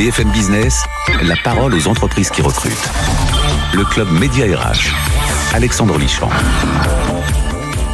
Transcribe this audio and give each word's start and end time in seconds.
BFM 0.00 0.30
Business, 0.30 0.82
la 1.20 1.34
parole 1.44 1.74
aux 1.74 1.86
entreprises 1.86 2.30
qui 2.30 2.40
recrutent. 2.40 2.88
Le 3.74 3.84
club 3.84 4.10
Média 4.10 4.46
RH, 4.46 4.94
Alexandre 5.52 5.98
Lichamp. 5.98 6.30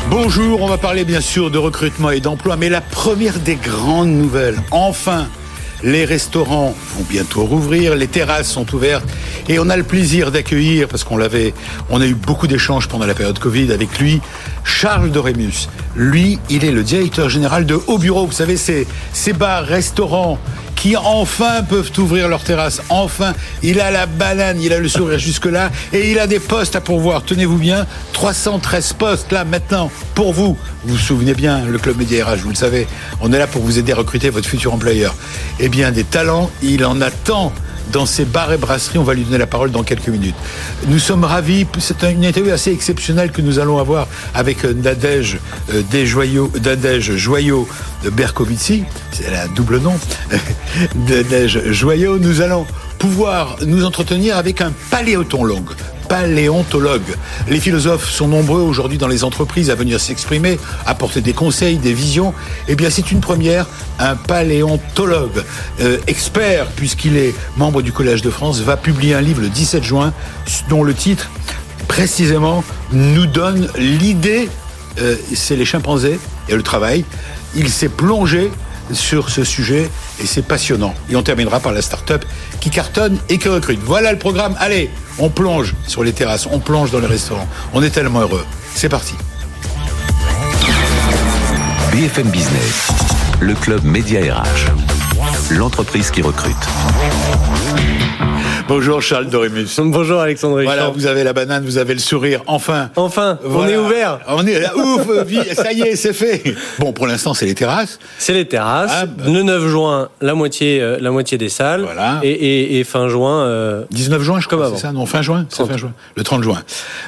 Bonjour, 0.09 0.63
on 0.63 0.69
va 0.69 0.79
parler 0.79 1.05
bien 1.05 1.21
sûr 1.21 1.51
de 1.51 1.59
recrutement 1.59 2.13
et 2.13 2.21
d'emploi, 2.21 2.55
mais 2.55 2.69
la 2.69 2.81
première 2.81 3.41
des 3.41 3.57
grandes 3.57 4.13
nouvelles, 4.13 4.63
enfin, 4.71 5.27
les 5.83 6.05
restaurants 6.05 6.77
vont 6.97 7.05
bientôt 7.11 7.45
rouvrir, 7.45 7.97
les 7.97 8.07
terrasses 8.07 8.53
sont 8.53 8.73
ouvertes 8.73 9.09
et 9.49 9.59
on 9.59 9.69
a 9.69 9.77
le 9.77 9.83
plaisir 9.83 10.31
d'accueillir, 10.31 10.87
parce 10.87 11.03
qu'on 11.03 11.17
l'avait, 11.17 11.55
on 11.91 12.01
a 12.01 12.07
eu 12.07 12.15
beaucoup 12.15 12.47
d'échanges 12.47 12.87
pendant 12.87 13.07
la 13.07 13.15
période 13.15 13.41
Covid 13.41 13.73
avec 13.73 13.99
lui, 13.99 14.21
Charles 14.63 15.11
Dorémus. 15.11 15.69
Lui, 15.97 16.39
il 16.51 16.65
est 16.65 16.71
le 16.71 16.85
directeur 16.85 17.29
général 17.31 17.67
de 17.67 17.77
Haut 17.89 17.99
Bureau. 17.99 18.27
Vous 18.27 18.33
savez, 18.33 18.57
c'est 18.57 18.87
ces 19.13 19.33
bars, 19.33 19.65
restaurants 19.65 20.39
qui 20.77 20.97
enfin 20.97 21.63
peuvent 21.63 21.91
ouvrir 21.99 22.29
leurs 22.29 22.45
terrasses. 22.45 22.81
Enfin, 22.91 23.33
il 23.63 23.81
a 23.81 23.91
la 23.91 24.07
banane, 24.07 24.61
il 24.61 24.73
a 24.73 24.79
le 24.79 24.89
sourire 24.89 25.19
jusque-là, 25.19 25.71
et 25.93 26.13
il 26.13 26.19
a 26.19 26.27
des 26.27 26.39
postes 26.39 26.77
à 26.77 26.81
pourvoir. 26.81 27.25
Tenez-vous 27.25 27.59
bien, 27.59 27.87
313 28.13 28.93
postes 28.93 29.33
là 29.33 29.45
maintenant 29.45 29.91
pour 30.15 30.33
vous. 30.33 30.57
Vous 30.85 30.95
vous 30.95 30.99
souvenez 30.99 31.35
bien, 31.35 31.65
le 31.65 31.79
club 31.79 31.99
Média 31.99 32.25
RH, 32.25 32.37
vous 32.37 32.51
le 32.51 32.55
savez, 32.55 32.87
on 33.21 33.33
est 33.33 33.39
là 33.39 33.47
pour 33.47 33.63
vous 33.63 33.79
aider 33.79 33.93
à 33.93 33.97
recruter 33.97 34.31
votre 34.31 34.49
futur 34.49 34.73
employeur. 34.73 35.15
Eh 35.59 35.69
bien, 35.69 35.91
des 35.91 36.05
talents, 36.05 36.51
il 36.63 36.85
en 36.85 37.01
a 37.01 37.11
tant 37.11 37.53
dans 37.93 38.07
ces 38.07 38.25
bars 38.25 38.53
et 38.53 38.57
brasseries. 38.57 38.99
On 38.99 39.05
va 39.05 39.15
lui 39.15 39.25
donner 39.25 39.39
la 39.39 39.47
parole 39.47 39.71
dans 39.71 39.83
quelques 39.83 40.09
minutes. 40.09 40.35
Nous 40.89 40.99
sommes 40.99 41.25
ravis. 41.25 41.67
C'est 41.79 42.03
une 42.05 42.25
interview 42.25 42.53
assez 42.53 42.73
exceptionnelle 42.73 43.33
que 43.33 43.43
nous 43.43 43.59
allons 43.59 43.79
avoir 43.79 44.09
avec 44.35 44.65
euh, 44.65 44.73
Nadège 44.73 45.39
euh, 45.73 45.83
des 45.91 46.07
Joyaux, 46.07 46.51
Nadège 46.63 47.17
Joyaux 47.17 47.69
de 48.05 48.11
Berkovici. 48.11 48.85
C'est 49.13 49.35
un 49.35 49.49
double 49.55 49.79
nom. 49.79 49.95
Nadège 51.09 51.73
Joyaux. 51.73 52.19
Nous 52.19 52.41
allons 52.41 52.67
pouvoir 52.99 53.57
nous 53.67 53.85
entretenir 53.85 54.37
avec 54.37 54.61
un 54.61 54.73
paléontologue 54.91 55.71
paléontologue. 56.09 57.17
Les 57.49 57.61
philosophes 57.61 58.09
sont 58.09 58.29
nombreux 58.29 58.61
aujourd'hui 58.61 58.99
dans 58.99 59.09
les 59.09 59.25
entreprises 59.25 59.71
à 59.71 59.75
venir 59.75 60.01
s'exprimer, 60.01 60.59
apporter 60.87 61.21
des 61.21 61.33
conseils, 61.33 61.79
des 61.79 61.93
visions. 61.93 62.35
Eh 62.69 62.77
bien, 62.77 62.91
c'est 62.91 63.11
une 63.13 63.21
première. 63.21 63.67
Un 63.99 64.17
paléontologue 64.17 65.43
euh, 65.81 65.99
expert, 66.07 66.67
puisqu'il 66.69 67.17
est 67.17 67.35
membre 67.57 67.83
du 67.83 67.93
Collège 67.93 68.23
de 68.23 68.31
France, 68.31 68.61
va 68.61 68.77
publier 68.77 69.15
un 69.15 69.21
livre 69.21 69.41
le 69.41 69.49
17 69.49 69.83
juin 69.83 70.13
dont 70.69 70.83
le 70.83 70.95
titre, 70.95 71.31
précisément, 71.89 72.63
nous 72.93 73.27
donne 73.27 73.69
l'idée, 73.77 74.49
euh, 75.01 75.17
c'est 75.35 75.57
les 75.57 75.65
chimpanzés 75.65 76.19
et 76.49 76.55
le 76.55 76.63
travail. 76.63 77.05
Il 77.55 77.69
s'est 77.71 77.89
plongé 77.89 78.51
sur 78.93 79.31
ce 79.31 79.45
sujet 79.45 79.91
et 80.23 80.27
c'est 80.27 80.47
passionnant. 80.47 80.95
Et 81.11 81.17
on 81.17 81.23
terminera 81.23 81.61
par 81.61 81.73
la 81.73 81.83
start-up 81.83 82.25
qui 82.61 82.71
cartonne 82.71 83.19
et 83.29 83.39
qui 83.39 83.49
recrute. 83.49 83.81
Voilà 83.83 84.13
le 84.13 84.19
programme. 84.19 84.55
Allez, 84.59 84.91
on 85.19 85.31
plonge 85.31 85.75
sur 85.87 86.05
les 86.05 86.13
terrasses, 86.13 86.47
on 86.51 86.59
plonge 86.59 86.91
dans 86.91 87.01
les 87.01 87.07
restaurants. 87.07 87.49
On 87.73 87.83
est 87.83 87.91
tellement 87.91 88.21
heureux. 88.21 88.45
C'est 88.75 88.89
parti. 88.89 89.15
BFM 91.93 92.29
Business, 92.29 92.89
le 93.41 93.55
club 93.55 93.85
Média 93.85 94.21
RH, 94.21 95.55
l'entreprise 95.55 96.11
qui 96.11 96.23
recrute. 96.23 96.57
Bonjour 98.69 99.01
Charles 99.03 99.27
Dorémus. 99.29 99.69
Bonjour 99.79 100.21
Alexandre. 100.21 100.63
Voilà, 100.63 100.89
vous 100.89 101.07
avez 101.07 101.23
la 101.23 101.33
banane, 101.33 101.65
vous 101.65 101.79
avez 101.79 101.95
le 101.95 102.01
sourire. 102.01 102.43
Enfin. 102.47 102.91
Enfin, 102.97 103.39
on 103.45 103.67
est 103.67 103.77
ouvert. 103.77 104.19
On 104.29 104.45
est 104.47 104.61
ouf, 104.75 105.07
vi- 105.27 105.55
ça 105.55 105.73
y 105.73 105.83
est, 105.83 105.97
c'est 105.97 106.13
fait. 106.13 106.43
Bon, 106.79 106.93
pour 106.93 107.07
l'instant, 107.07 107.35
c'est 107.35 107.47
les 107.47 107.55
terrasses. 107.55 107.99
C'est 108.19 108.33
les 108.33 108.47
terrasses. 108.47 108.91
Ah, 108.93 109.07
bah. 109.07 109.25
Le 109.27 109.43
9 109.43 109.69
juin, 109.69 110.09
la 110.21 110.35
moitié, 110.35 110.81
euh, 110.81 110.99
la 111.01 111.11
moitié 111.11 111.39
des 111.39 111.49
salles. 111.49 111.83
Voilà. 111.83 112.21
Et, 112.23 112.31
et- 112.31 112.81
et 112.81 112.85
fin 112.85 113.09
juin, 113.09 113.43
euh, 113.45 113.85
19 113.91 114.23
juin, 114.23 114.41
je 114.41 114.49
crois, 114.49 114.73
c'est 114.75 114.81
ça 114.83 114.93
Non, 114.93 115.07
fin 115.07 115.23
juin, 115.23 115.47
c'est 115.49 115.57
30. 115.57 115.71
fin 115.71 115.77
juin. 115.77 115.93
Le 116.17 116.23
30 116.25 116.43
juin. 116.43 116.63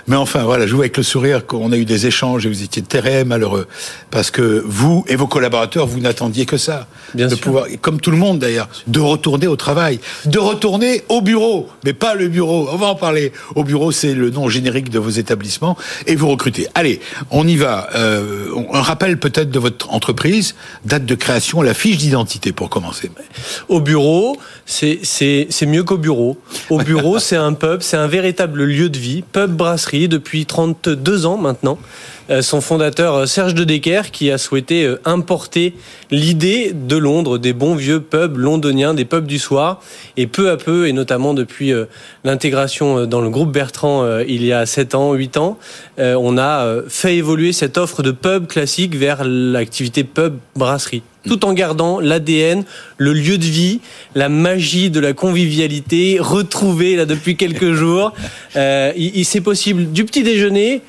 Mais 0.06 0.16
enfin, 0.16 0.42
voilà, 0.44 0.66
je 0.66 0.75
vois 0.75 0.84
avec 0.84 0.96
le 0.96 1.02
sourire 1.02 1.44
qu'on 1.46 1.72
a 1.72 1.76
eu 1.76 1.84
des 1.84 2.06
échanges 2.06 2.46
et 2.46 2.48
vous 2.48 2.62
étiez 2.62 2.82
très 2.82 3.25
malheureux. 3.25 3.66
Parce 4.10 4.30
que 4.30 4.62
vous 4.64 5.04
et 5.08 5.16
vos 5.16 5.26
collaborateurs, 5.26 5.86
vous 5.86 6.00
n'attendiez 6.00 6.46
que 6.46 6.56
ça. 6.56 6.86
Bien 7.14 7.26
de 7.26 7.34
sûr. 7.34 7.40
pouvoir, 7.40 7.64
comme 7.80 8.00
tout 8.00 8.10
le 8.10 8.16
monde 8.16 8.38
d'ailleurs, 8.38 8.69
de 8.86 9.00
retourner 9.00 9.46
au 9.46 9.56
travail. 9.56 9.98
De 10.26 10.38
retourner 10.38 10.97
au 11.09 11.20
bureau. 11.20 11.69
Mais 11.84 11.92
pas 11.92 12.14
le 12.14 12.28
bureau. 12.28 12.69
On 12.72 12.76
va 12.76 12.86
en 12.86 12.94
parler. 12.94 13.32
Au 13.54 13.64
bureau, 13.64 13.92
c'est 13.92 14.14
le 14.14 14.31
nom 14.31 14.48
générique 14.48 14.91
de 14.91 14.98
vos 14.98 15.10
établissements. 15.10 15.76
Et 16.06 16.16
vous 16.16 16.28
recrutez. 16.28 16.66
Allez, 16.75 17.00
on 17.31 17.47
y 17.47 17.56
va. 17.56 17.88
Euh, 17.94 18.48
un 18.72 18.82
rappel 18.82 19.19
peut-être 19.19 19.50
de 19.50 19.58
votre 19.58 19.92
entreprise. 19.92 20.54
Date 20.84 21.06
de 21.06 21.14
création, 21.14 21.62
la 21.62 21.75
fiche 21.75 21.98
d'identité 21.98 22.53
pour 22.53 22.69
commencer. 22.70 23.10
au 23.69 23.81
bureau, 23.81 24.37
c'est 24.66 25.66
mieux 25.66 25.84
qu'au 25.84 25.98
bureau. 25.98 26.38
Au 26.70 26.78
bureau, 26.78 27.19
c'est 27.19 27.37
un 27.37 27.53
pub, 27.53 27.82
c'est 27.82 27.97
un 27.97 28.06
véritable 28.06 28.64
lieu 28.64 28.88
de 28.88 28.98
vie, 28.98 29.22
pub 29.22 29.50
brasserie 29.50 30.08
depuis 30.08 30.47
32 30.47 31.26
ans 31.26 31.38
maintenant. 31.38 31.78
Euh, 32.30 32.42
son 32.42 32.60
fondateur 32.60 33.14
euh, 33.14 33.26
Serge 33.26 33.54
de 33.54 33.64
Decker 33.64 34.10
qui 34.10 34.30
a 34.30 34.38
souhaité 34.38 34.84
euh, 34.84 35.00
importer 35.04 35.74
l'idée 36.10 36.72
de 36.74 36.96
Londres, 36.96 37.38
des 37.38 37.54
bons 37.54 37.74
vieux 37.74 38.00
pubs 38.00 38.36
londoniens, 38.36 38.92
des 38.92 39.06
pubs 39.06 39.26
du 39.26 39.38
soir. 39.38 39.80
Et 40.16 40.26
peu 40.26 40.50
à 40.50 40.56
peu, 40.56 40.88
et 40.88 40.92
notamment 40.92 41.32
depuis 41.32 41.72
l'intégration 42.24 43.06
dans 43.06 43.20
le 43.20 43.30
groupe 43.30 43.52
Bertrand 43.52 44.20
il 44.26 44.44
y 44.44 44.52
a 44.52 44.66
7 44.66 44.94
ans, 44.94 45.12
8 45.12 45.36
ans, 45.36 45.58
on 45.98 46.38
a 46.38 46.82
fait 46.88 47.16
évoluer 47.16 47.52
cette 47.52 47.78
offre 47.78 48.02
de 48.02 48.10
pub 48.10 48.46
classique 48.46 48.96
vers 48.96 49.24
l'activité 49.24 50.04
pub 50.04 50.38
brasserie 50.56 51.02
tout 51.28 51.44
en 51.44 51.52
gardant 51.52 52.00
l'ADN, 52.00 52.64
le 52.96 53.12
lieu 53.12 53.38
de 53.38 53.44
vie, 53.44 53.80
la 54.14 54.28
magie 54.28 54.90
de 54.90 54.98
la 54.98 55.12
convivialité 55.12 56.18
retrouvée 56.20 56.96
là 56.96 57.04
depuis 57.04 57.36
quelques 57.36 57.72
jours. 57.72 58.12
Euh, 58.56 58.92
c'est 59.22 59.40
possible 59.40 59.92
du 59.92 60.04
petit 60.04 60.22
déjeuner 60.22 60.82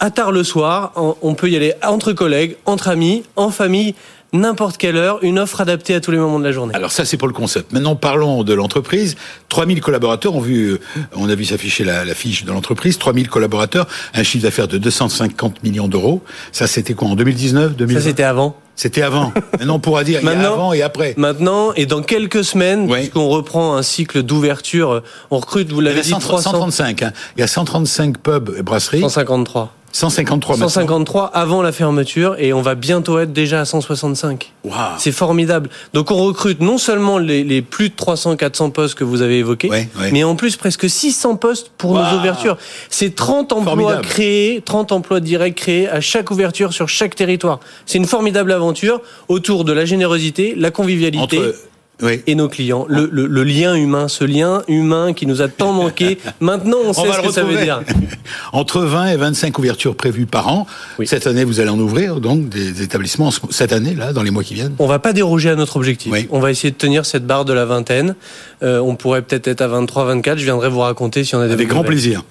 à 0.00 0.10
tard 0.10 0.32
le 0.32 0.44
soir. 0.44 0.92
On, 0.96 1.16
on 1.22 1.34
peut 1.34 1.50
y 1.50 1.56
aller 1.56 1.74
entre 1.82 2.12
collègues, 2.12 2.56
entre 2.66 2.88
amis, 2.88 3.22
en 3.36 3.50
famille, 3.50 3.94
n'importe 4.32 4.76
quelle 4.76 4.96
heure. 4.96 5.18
Une 5.22 5.38
offre 5.38 5.60
adaptée 5.60 5.94
à 5.94 6.00
tous 6.00 6.10
les 6.10 6.18
moments 6.18 6.38
de 6.38 6.44
la 6.44 6.52
journée. 6.52 6.74
Alors 6.74 6.92
ça, 6.92 7.04
c'est 7.04 7.16
pour 7.16 7.28
le 7.28 7.34
concept. 7.34 7.72
Maintenant, 7.72 7.96
parlons 7.96 8.42
de 8.44 8.52
l'entreprise. 8.52 9.16
3000 9.48 9.80
collaborateurs 9.80 10.34
ont 10.34 10.40
vu, 10.40 10.72
euh, 10.72 10.80
on 11.14 11.28
a 11.28 11.34
vu 11.34 11.44
s'afficher 11.44 11.84
la, 11.84 12.04
la 12.04 12.14
fiche 12.14 12.44
de 12.44 12.52
l'entreprise. 12.52 12.98
3000 12.98 13.28
collaborateurs, 13.28 13.86
un 14.12 14.22
chiffre 14.22 14.42
d'affaires 14.42 14.68
de 14.68 14.78
250 14.78 15.62
millions 15.62 15.88
d'euros. 15.88 16.22
Ça, 16.52 16.66
c'était 16.66 16.94
quoi 16.94 17.08
en 17.08 17.14
2019, 17.14 17.76
2020 17.76 18.00
Ça 18.00 18.04
c'était 18.04 18.22
avant. 18.24 18.56
C'était 18.76 19.02
avant. 19.02 19.32
Maintenant, 19.52 19.76
on 19.76 19.78
pourra 19.80 20.02
dire 20.04 20.20
il 20.20 20.24
y 20.24 20.28
a 20.28 20.34
Maintenant- 20.34 20.52
avant 20.54 20.72
et 20.72 20.82
après. 20.82 21.14
Maintenant 21.16 21.72
et 21.74 21.86
dans 21.86 22.02
quelques 22.02 22.44
semaines, 22.44 22.88
puisqu'on 22.90 23.28
reprend 23.28 23.76
un 23.76 23.82
cycle 23.82 24.22
d'ouverture, 24.22 25.02
on 25.30 25.38
recrute, 25.38 25.72
vous 25.72 25.80
l'avez 25.80 26.00
dit, 26.00 26.08
100 26.10 26.18
300, 26.18 26.50
135. 26.52 27.02
hein. 27.02 27.12
Il 27.36 27.40
y 27.40 27.42
a 27.44 27.46
135 27.46 28.18
pubs 28.18 28.54
et 28.58 28.62
brasseries. 28.62 29.00
153. 29.00 29.72
153 29.94 30.56
maintenant. 30.56 30.68
153 30.68 31.26
avant 31.26 31.62
la 31.62 31.70
fermeture 31.70 32.34
et 32.40 32.52
on 32.52 32.62
va 32.62 32.74
bientôt 32.74 33.20
être 33.20 33.32
déjà 33.32 33.60
à 33.60 33.64
165. 33.64 34.52
Waouh. 34.64 34.74
C'est 34.98 35.12
formidable. 35.12 35.70
Donc 35.92 36.10
on 36.10 36.16
recrute 36.16 36.60
non 36.60 36.78
seulement 36.78 37.18
les, 37.18 37.44
les 37.44 37.62
plus 37.62 37.90
de 37.90 37.94
300-400 37.94 38.72
postes 38.72 38.96
que 38.96 39.04
vous 39.04 39.22
avez 39.22 39.38
évoqués, 39.38 39.68
Ouais, 39.70 39.88
ouais. 40.00 40.10
mais 40.10 40.24
en 40.24 40.34
plus 40.34 40.56
presque 40.56 40.90
600 40.90 41.36
postes 41.36 41.70
pour 41.78 41.92
Waouh. 41.92 42.10
nos 42.12 42.18
ouvertures. 42.18 42.56
C'est 42.90 43.14
30 43.14 43.52
emplois 43.52 43.74
Formidable. 43.74 44.04
créés, 44.04 44.62
30 44.64 44.90
emplois 44.90 45.20
directs 45.20 45.54
créés 45.54 45.88
à 45.88 46.00
chaque 46.00 46.32
ouverture 46.32 46.72
sur 46.72 46.88
chaque 46.88 47.14
territoire. 47.14 47.60
C'est 47.86 47.98
une 47.98 48.06
formidable 48.06 48.50
aventure 48.50 49.00
autour 49.28 49.64
de 49.64 49.72
la 49.72 49.84
générosité, 49.84 50.54
la 50.56 50.72
convivialité. 50.72 51.38
Entre, 51.38 51.54
oui. 52.02 52.22
Et 52.26 52.34
nos 52.34 52.48
clients, 52.48 52.86
le, 52.88 53.08
le- 53.10 53.26
le 53.26 53.44
lien 53.44 53.74
humain, 53.74 54.08
ce 54.08 54.24
lien 54.24 54.62
humain 54.68 55.12
qui 55.12 55.26
nous 55.26 55.42
a 55.42 55.48
tant 55.48 55.72
manqué. 55.72 56.18
Maintenant, 56.40 56.78
on 56.84 56.92
sait 56.92 57.06
va 57.06 57.14
ce 57.22 57.26
que 57.28 57.32
ça 57.32 57.44
veut 57.44 57.56
dire. 57.62 57.82
Entre 58.52 58.80
20 58.82 59.06
et 59.12 59.16
25 59.16 59.58
ouvertures 59.58 59.94
prévues 59.96 60.26
par 60.26 60.48
an. 60.48 60.66
Oui. 60.98 61.06
Cette 61.06 61.26
année, 61.26 61.44
vous 61.44 61.60
allez 61.60 61.70
en 61.70 61.78
ouvrir 61.78 62.20
donc 62.20 62.48
des 62.48 62.82
établissements 62.82 63.30
cette 63.50 63.72
année 63.72 63.94
là, 63.94 64.12
dans 64.12 64.22
les 64.22 64.30
mois 64.30 64.42
qui 64.42 64.54
viennent. 64.54 64.74
On 64.78 64.86
va 64.86 64.98
pas 64.98 65.12
déroger 65.12 65.50
à 65.50 65.56
notre 65.56 65.76
objectif. 65.76 66.12
Oui. 66.12 66.26
On 66.30 66.40
va 66.40 66.50
essayer 66.50 66.70
de 66.70 66.76
tenir 66.76 67.06
cette 67.06 67.26
barre 67.26 67.44
de 67.44 67.52
la 67.52 67.64
vingtaine. 67.64 68.14
Euh, 68.62 68.78
on 68.80 68.96
pourrait 68.96 69.22
peut-être 69.22 69.46
être 69.48 69.60
à 69.62 69.68
23, 69.68 70.04
24. 70.04 70.38
Je 70.38 70.44
viendrai 70.44 70.68
vous 70.68 70.80
raconter 70.80 71.24
si 71.24 71.34
on 71.34 71.40
a 71.40 71.46
des 71.46 71.52
Avec 71.52 71.68
grand 71.68 71.78
nouvelles. 71.82 71.92
plaisir. 71.92 72.24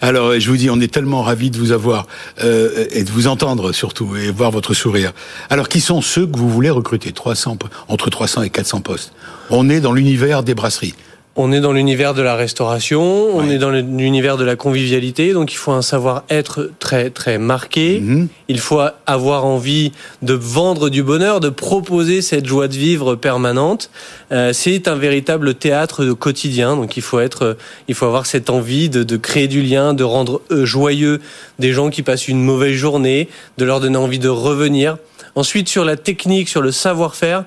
Alors, 0.00 0.38
je 0.38 0.48
vous 0.50 0.56
dis, 0.56 0.68
on 0.68 0.80
est 0.80 0.92
tellement 0.92 1.22
ravis 1.22 1.50
de 1.50 1.58
vous 1.58 1.70
avoir 1.70 2.06
euh, 2.42 2.86
et 2.90 3.04
de 3.04 3.10
vous 3.10 3.28
entendre 3.28 3.70
surtout 3.72 4.16
et 4.16 4.30
voir 4.32 4.50
votre 4.50 4.74
sourire. 4.74 5.12
Alors, 5.48 5.68
qui 5.68 5.80
sont 5.80 6.02
ceux 6.02 6.26
que 6.26 6.36
vous 6.36 6.48
voulez 6.50 6.70
recruter? 6.70 7.12
300, 7.12 7.56
entre 7.88 8.10
300 8.10 8.42
et 8.42 8.50
400 8.50 8.80
postes. 8.80 9.01
On 9.50 9.68
est 9.68 9.80
dans 9.80 9.92
l'univers 9.92 10.42
des 10.42 10.54
brasseries. 10.54 10.94
On 11.34 11.50
est 11.50 11.60
dans 11.60 11.72
l'univers 11.72 12.12
de 12.12 12.20
la 12.20 12.36
restauration, 12.36 13.34
on 13.34 13.48
est 13.48 13.56
dans 13.56 13.70
l'univers 13.70 14.36
de 14.36 14.44
la 14.44 14.54
convivialité, 14.54 15.32
donc 15.32 15.50
il 15.54 15.56
faut 15.56 15.72
un 15.72 15.80
savoir-être 15.80 16.70
très 16.78 17.08
très 17.08 17.38
marqué. 17.38 18.00
Mhm. 18.00 18.28
Il 18.48 18.60
faut 18.60 18.80
avoir 19.06 19.46
envie 19.46 19.92
de 20.20 20.34
vendre 20.34 20.90
du 20.90 21.02
bonheur, 21.02 21.40
de 21.40 21.48
proposer 21.48 22.20
cette 22.20 22.44
joie 22.44 22.68
de 22.68 22.74
vivre 22.74 23.14
permanente. 23.14 23.88
Euh, 24.30 24.52
c'est 24.52 24.88
un 24.88 24.94
véritable 24.94 25.54
théâtre 25.54 26.04
de 26.04 26.12
quotidien, 26.12 26.76
donc 26.76 26.98
il 26.98 27.02
faut 27.02 27.20
être, 27.20 27.56
il 27.88 27.94
faut 27.94 28.04
avoir 28.04 28.26
cette 28.26 28.50
envie 28.50 28.90
de, 28.90 29.02
de 29.02 29.16
créer 29.16 29.48
du 29.48 29.62
lien, 29.62 29.94
de 29.94 30.04
rendre 30.04 30.42
euh, 30.50 30.66
joyeux 30.66 31.18
des 31.58 31.72
gens 31.72 31.88
qui 31.88 32.02
passent 32.02 32.28
une 32.28 32.42
mauvaise 32.42 32.74
journée, 32.74 33.30
de 33.56 33.64
leur 33.64 33.80
donner 33.80 33.96
envie 33.96 34.18
de 34.18 34.28
revenir. 34.28 34.98
Ensuite, 35.34 35.70
sur 35.70 35.86
la 35.86 35.96
technique, 35.96 36.50
sur 36.50 36.60
le 36.60 36.72
savoir-faire, 36.72 37.44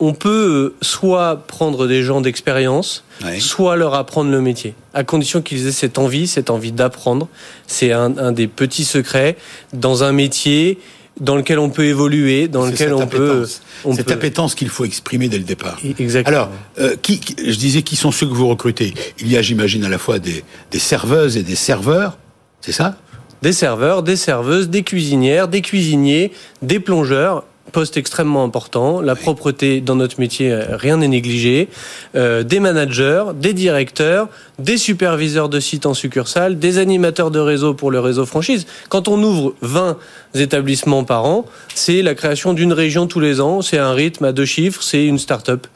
on, 0.00 0.14
peut 0.14 0.74
euh, 0.74 0.74
soit 0.82 1.46
prendre 1.46 1.86
des 1.86 2.02
gens 2.02 2.20
d'expérience, 2.20 3.04
soit 3.38 3.76
leur 3.76 3.94
apprendre 3.94 4.30
le 4.30 4.40
métier, 4.40 4.74
à 4.92 5.04
condition 5.04 5.42
qu'ils 5.42 5.66
aient 5.66 5.72
cette 5.72 5.98
envie, 5.98 6.26
cette 6.26 6.50
envie 6.50 6.72
d'apprendre. 6.72 7.28
C'est 7.66 7.92
un, 7.92 8.32
des 8.32 8.46
petits 8.46 8.84
secrets 8.84 9.36
dans 9.72 10.04
un 10.04 10.12
métier 10.12 10.78
dans 11.20 11.36
lequel 11.36 11.60
on 11.60 11.70
peut 11.70 11.84
évoluer, 11.84 12.48
dans 12.48 12.66
lequel 12.66 12.92
on 12.92 13.06
peut. 13.06 13.46
On 13.84 13.94
cette 13.94 14.10
appétence 14.10 14.54
qu'il 14.54 14.68
faut 14.68 14.84
exprimer 14.84 15.28
dès 15.28 15.38
le 15.38 15.44
départ. 15.44 15.78
Exactement. 15.98 16.36
Alors, 16.36 16.50
euh, 16.80 16.96
qui, 17.00 17.20
je 17.38 17.56
disais, 17.56 17.82
qui 17.82 17.94
sont 17.94 18.10
ceux 18.10 18.26
que 18.26 18.34
vous 18.34 18.48
recrutez? 18.48 18.94
Il 19.20 19.30
y 19.30 19.36
a, 19.36 19.42
j'imagine, 19.42 19.84
à 19.84 19.88
la 19.88 19.98
fois 19.98 20.18
des, 20.18 20.42
des 20.72 20.78
serveuses 20.80 21.36
et 21.36 21.44
des 21.44 21.54
serveurs, 21.54 22.18
c'est 22.60 22.72
ça? 22.72 22.96
Des 23.42 23.52
serveurs, 23.52 24.02
des 24.02 24.16
serveuses, 24.16 24.70
des 24.70 24.82
cuisinières, 24.82 25.48
des 25.48 25.60
cuisiniers, 25.60 26.32
des 26.62 26.80
plongeurs 26.80 27.44
poste 27.72 27.96
extrêmement 27.96 28.44
important. 28.44 29.00
La 29.00 29.16
propreté 29.16 29.80
dans 29.80 29.96
notre 29.96 30.20
métier, 30.20 30.52
euh, 30.52 30.76
rien 30.76 30.96
n'est 30.98 31.08
négligé. 31.08 31.68
Euh, 32.14 32.42
des 32.42 32.60
managers, 32.60 33.24
des 33.34 33.52
directeurs, 33.52 34.28
des 34.58 34.76
superviseurs 34.76 35.48
de 35.48 35.60
sites 35.60 35.86
en 35.86 35.94
succursale, 35.94 36.58
des 36.58 36.78
animateurs 36.78 37.30
de 37.30 37.38
réseau 37.38 37.74
pour 37.74 37.90
le 37.90 38.00
réseau 38.00 38.26
franchise. 38.26 38.66
Quand 38.88 39.08
on 39.08 39.22
ouvre 39.22 39.54
20 39.62 39.96
établissements 40.34 41.04
par 41.04 41.24
an, 41.24 41.46
c'est 41.74 42.02
la 42.02 42.14
création 42.14 42.52
d'une 42.52 42.72
région 42.72 43.06
tous 43.06 43.20
les 43.20 43.40
ans. 43.40 43.62
C'est 43.62 43.78
un 43.78 43.92
rythme 43.92 44.24
à 44.24 44.32
deux 44.32 44.46
chiffres, 44.46 44.82
c'est 44.82 45.04
une 45.04 45.18
start-up 45.18 45.66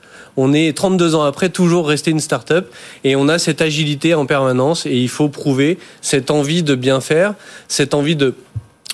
on 0.40 0.52
est 0.52 0.72
32 0.72 1.16
ans 1.16 1.24
après 1.24 1.48
toujours 1.48 1.88
resté 1.88 2.12
une 2.12 2.20
start-up 2.20 2.72
et 3.02 3.16
on 3.16 3.28
a 3.28 3.40
cette 3.40 3.60
agilité 3.60 4.14
en 4.14 4.24
permanence 4.24 4.86
et 4.86 4.94
il 4.94 5.08
faut 5.08 5.28
prouver 5.28 5.78
cette 6.00 6.30
envie 6.30 6.62
de 6.62 6.76
bien 6.76 7.00
faire, 7.00 7.34
cette 7.66 7.92
envie 7.92 8.14
de 8.14 8.36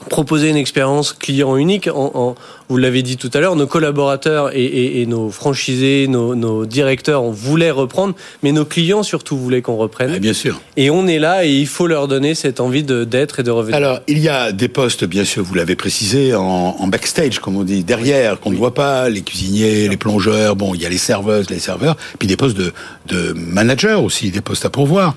proposer 0.08 0.49
une 0.49 0.56
expérience 0.56 1.12
client 1.12 1.56
unique. 1.56 1.88
En, 1.88 2.35
vous 2.69 2.76
l'avez 2.76 3.02
dit 3.02 3.17
tout 3.17 3.31
à 3.35 3.41
l'heure, 3.41 3.56
nos 3.56 3.67
collaborateurs 3.67 4.50
et, 4.55 5.05
nos 5.06 5.31
franchisés, 5.31 6.06
nos, 6.08 6.67
directeurs, 6.67 7.23
on 7.23 7.31
voulait 7.31 7.70
reprendre, 7.70 8.14
mais 8.43 8.52
nos 8.52 8.64
clients 8.64 9.02
surtout 9.02 9.37
voulaient 9.37 9.62
qu'on 9.62 9.76
reprenne. 9.76 10.12
Ah, 10.14 10.19
bien 10.19 10.32
sûr. 10.32 10.61
Et 10.76 10.91
on 10.91 11.06
est 11.06 11.19
là 11.19 11.44
et 11.44 11.50
il 11.50 11.67
faut 11.67 11.87
leur 11.87 12.08
donner 12.08 12.35
cette 12.35 12.61
envie 12.61 12.82
d'être 12.82 13.41
et 13.41 13.43
de 13.43 13.50
revenir. 13.50 13.76
Alors, 13.76 14.00
il 14.08 14.19
y 14.19 14.29
a 14.29 14.52
des 14.52 14.69
postes, 14.69 15.05
bien 15.05 15.25
sûr, 15.25 15.44
vous 15.44 15.55
l'avez 15.55 15.76
précisé, 15.76 16.35
en, 16.35 16.87
backstage, 16.87 17.38
comme 17.38 17.56
on 17.56 17.64
dit, 17.64 17.85
derrière, 17.85 18.40
qu'on 18.40 18.50
ne 18.50 18.56
voit 18.56 18.75
pas, 18.75 19.08
les 19.08 19.23
cuisiniers, 19.23 19.88
les 19.88 19.97
plongeurs, 19.97 20.56
bon, 20.56 20.75
il 20.75 20.82
y 20.82 20.87
a 20.87 20.88
les 20.88 20.99
serveuses, 20.99 21.50
les 21.50 21.58
serveurs, 21.58 21.97
puis 22.19 22.29
des 22.29 22.37
postes 22.37 22.56
de, 22.56 22.73
de 23.06 23.32
manager 23.32 24.02
aussi, 24.02 24.31
des 24.31 24.40
postes 24.40 24.64
à 24.64 24.70
pourvoir. 24.70 25.14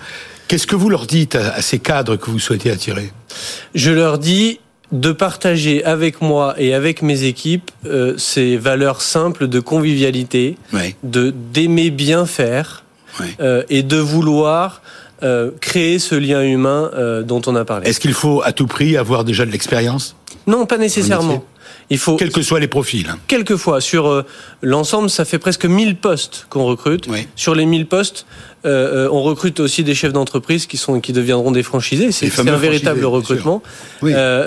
Qu'est-ce 0.47 0.67
que 0.67 0.77
vous 0.77 0.89
leur 0.89 1.07
dites 1.07 1.35
à 1.35 1.61
ces 1.61 1.79
cadres 1.79 2.15
que 2.15 2.31
vous 2.31 2.39
souhaitez 2.39 2.71
attirer? 2.71 3.11
Je 3.75 3.91
leur 3.91 4.17
dis, 4.17 4.59
de 4.91 5.11
partager 5.11 5.83
avec 5.83 6.21
moi 6.21 6.55
et 6.57 6.73
avec 6.73 7.01
mes 7.01 7.23
équipes 7.23 7.71
euh, 7.85 8.17
ces 8.17 8.57
valeurs 8.57 9.01
simples 9.01 9.47
de 9.47 9.59
convivialité, 9.59 10.57
de 11.03 11.33
d'aimer 11.53 11.89
bien 11.89 12.25
faire 12.25 12.83
euh, 13.39 13.63
et 13.69 13.83
de 13.83 13.97
vouloir 13.97 14.81
euh, 15.23 15.51
créer 15.59 15.99
ce 15.99 16.15
lien 16.15 16.41
humain 16.41 16.91
dont 17.25 17.41
on 17.47 17.55
a 17.55 17.65
parlé. 17.65 17.89
Est-ce 17.89 17.99
qu'il 17.99 18.13
faut 18.13 18.41
à 18.43 18.51
tout 18.51 18.67
prix 18.67 18.97
avoir 18.97 19.23
déjà 19.23 19.45
de 19.45 19.51
l'expérience? 19.51 20.15
Non, 20.45 20.65
pas 20.65 20.77
nécessairement. 20.77 21.43
Il 21.89 21.97
faut, 21.97 22.17
quels 22.17 22.31
que 22.31 22.41
soient 22.41 22.59
les 22.59 22.67
profils. 22.67 23.07
Hein. 23.09 23.17
Quelquefois, 23.27 23.79
sur 23.79 24.07
euh, 24.07 24.25
l'ensemble, 24.61 25.09
ça 25.09 25.23
fait 25.23 25.39
presque 25.39 25.65
1000 25.65 25.95
postes 25.95 26.45
qu'on 26.49 26.65
recrute. 26.65 27.07
Sur 27.35 27.55
les 27.55 27.65
1000 27.65 27.87
postes, 27.87 28.25
euh, 28.65 29.05
euh, 29.05 29.09
on 29.11 29.21
recrute 29.21 29.61
aussi 29.61 29.85
des 29.85 29.95
chefs 29.95 30.11
d'entreprise 30.11 30.65
qui 30.65 30.75
sont 30.75 30.99
qui 30.99 31.13
deviendront 31.13 31.51
des 31.51 31.63
franchisés. 31.63 32.11
C'est 32.11 32.37
un 32.39 32.57
véritable 32.57 33.05
recrutement. 33.05 33.63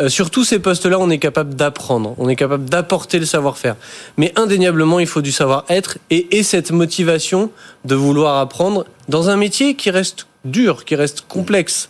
sur 0.08 0.30
tous 0.30 0.44
ces 0.44 0.58
postes-là, 0.58 0.98
on 0.98 1.08
est 1.08 1.18
capable 1.18 1.54
d'apprendre, 1.54 2.14
on 2.18 2.28
est 2.28 2.36
capable 2.36 2.68
d'apporter 2.68 3.18
le 3.18 3.26
savoir-faire. 3.26 3.76
Mais 4.18 4.32
indéniablement, 4.36 5.00
il 5.00 5.06
faut 5.06 5.22
du 5.22 5.32
savoir-être 5.32 5.98
et, 6.10 6.38
et 6.38 6.42
cette 6.42 6.72
motivation 6.72 7.50
de 7.86 7.94
vouloir 7.94 8.38
apprendre 8.38 8.84
dans 9.08 9.30
un 9.30 9.36
métier 9.36 9.74
qui 9.76 9.90
reste 9.90 10.26
dur, 10.44 10.84
qui 10.84 10.94
reste 10.94 11.22
complexe. 11.26 11.88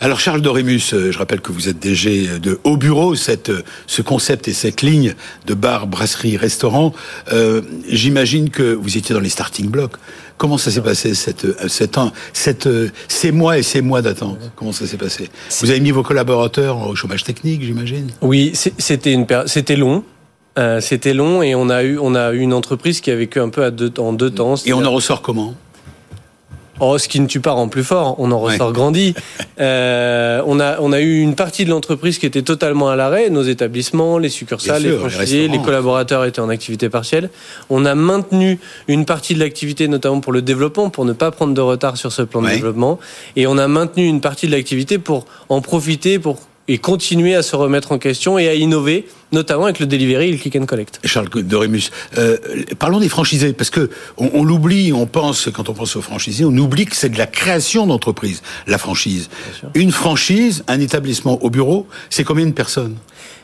Alors 0.00 0.20
Charles 0.20 0.42
Dorémus, 0.42 0.92
euh, 0.92 1.10
je 1.10 1.18
rappelle 1.18 1.40
que 1.40 1.50
vous 1.50 1.68
êtes 1.68 1.80
DG 1.80 2.38
de 2.38 2.60
Haut 2.62 2.76
Bureau, 2.76 3.16
cette, 3.16 3.50
euh, 3.50 3.62
ce 3.88 4.00
concept 4.00 4.46
et 4.46 4.52
cette 4.52 4.82
ligne 4.82 5.14
de 5.46 5.54
bar, 5.54 5.88
brasserie, 5.88 6.36
restaurant. 6.36 6.92
Euh, 7.32 7.62
J'imagine 7.88 8.50
que 8.50 8.74
vous 8.74 8.96
étiez 8.96 9.12
dans 9.12 9.20
les 9.20 9.28
starting 9.28 9.68
blocks. 9.68 9.96
Comment 10.36 10.56
ça 10.56 10.70
s'est 10.70 10.82
passé 10.82 11.14
cette, 11.14 11.46
euh, 11.46 11.54
cette, 11.66 11.98
cette, 12.32 12.68
ces 13.08 13.32
mois 13.32 13.58
et 13.58 13.64
ces 13.64 13.80
mois 13.80 14.00
d'attente? 14.00 14.38
Comment 14.54 14.70
ça 14.70 14.86
s'est 14.86 14.98
passé? 14.98 15.30
Vous 15.60 15.70
avez 15.70 15.80
mis 15.80 15.90
vos 15.90 16.04
collaborateurs 16.04 16.88
au 16.88 16.94
chômage 16.94 17.24
technique, 17.24 17.64
j'imagine? 17.64 18.08
Oui, 18.20 18.52
c'était 18.54 19.12
une 19.12 19.26
c'était 19.46 19.74
long. 19.76 20.04
Euh, 20.58 20.80
c'était 20.80 21.14
long 21.14 21.42
et 21.42 21.54
on 21.54 21.70
a 21.70 21.82
eu 21.82 21.98
on 21.98 22.14
a 22.14 22.32
eu 22.32 22.38
une 22.38 22.52
entreprise 22.52 23.00
qui 23.00 23.10
a 23.10 23.16
vécu 23.16 23.38
un 23.40 23.48
peu 23.48 23.64
à 23.64 23.70
deux, 23.70 23.92
en 23.98 24.12
deux 24.12 24.30
temps. 24.30 24.54
Et 24.64 24.72
on 24.72 24.84
en 24.84 24.92
ressort 24.92 25.22
comment? 25.22 25.54
Oh, 26.80 26.98
ce 26.98 27.08
qui 27.08 27.20
ne 27.20 27.26
tue 27.26 27.40
pas 27.40 27.52
rend 27.52 27.68
plus 27.68 27.84
fort. 27.84 28.16
On 28.18 28.30
en 28.32 28.38
ressort 28.38 28.72
grandi. 28.72 29.14
Euh, 29.60 30.40
on 30.46 30.60
a 30.60 30.76
on 30.78 30.92
a 30.92 31.00
eu 31.00 31.20
une 31.20 31.34
partie 31.34 31.64
de 31.64 31.70
l'entreprise 31.70 32.18
qui 32.18 32.26
était 32.26 32.42
totalement 32.42 32.90
à 32.90 32.94
l'arrêt. 32.94 33.28
Nos 33.28 33.42
établissements, 33.42 34.16
les 34.16 34.28
succursales, 34.28 34.84
les 34.84 34.96
franchisés, 34.96 35.48
les, 35.48 35.60
collaborateurs 35.60 36.24
étaient 36.24 36.40
en 36.40 36.48
activité 36.48 36.88
partielle. 36.88 37.28
On 37.68 37.84
a 37.84 37.96
maintenu 37.96 38.60
une 38.86 39.04
partie 39.04 39.34
de 39.34 39.40
l'activité, 39.40 39.88
notamment 39.88 40.20
pour 40.20 40.32
le 40.32 40.42
développement, 40.42 40.90
pour 40.90 41.04
ne 41.04 41.12
pas 41.12 41.32
prendre 41.32 41.54
de 41.54 41.60
retard 41.60 41.96
sur 41.96 42.12
ce 42.12 42.22
plan 42.22 42.40
de 42.40 42.48
développement. 42.50 43.00
Et 43.34 43.48
on 43.48 43.58
a 43.58 43.66
maintenu 43.66 44.06
une 44.06 44.20
partie 44.20 44.46
de 44.46 44.52
l'activité 44.52 44.98
pour 44.98 45.26
en 45.48 45.60
profiter 45.60 46.20
pour 46.20 46.38
et 46.68 46.78
continuer 46.78 47.34
à 47.34 47.42
se 47.42 47.56
remettre 47.56 47.92
en 47.92 47.98
question 47.98 48.38
et 48.38 48.48
à 48.48 48.54
innover, 48.54 49.06
notamment 49.32 49.64
avec 49.64 49.80
le 49.80 49.86
delivery 49.86 50.28
et 50.28 50.32
le 50.32 50.38
click 50.38 50.56
and 50.56 50.66
collect. 50.66 51.00
Charles 51.04 51.28
Dorémus, 51.28 51.90
euh, 52.18 52.36
parlons 52.78 53.00
des 53.00 53.08
franchisés, 53.08 53.54
parce 53.54 53.70
que 53.70 53.90
on, 54.18 54.30
on 54.34 54.44
l'oublie, 54.44 54.92
on 54.92 55.06
pense, 55.06 55.48
quand 55.52 55.68
on 55.68 55.74
pense 55.74 55.96
aux 55.96 56.02
franchisés, 56.02 56.44
on 56.44 56.56
oublie 56.56 56.84
que 56.84 56.94
c'est 56.94 57.08
de 57.08 57.18
la 57.18 57.26
création 57.26 57.86
d'entreprise, 57.86 58.42
la 58.66 58.78
franchise. 58.78 59.30
Une 59.74 59.92
franchise, 59.92 60.64
un 60.68 60.80
établissement 60.80 61.42
au 61.42 61.50
bureau, 61.50 61.86
c'est 62.10 62.24
combien 62.24 62.46
de 62.46 62.52
personnes? 62.52 62.96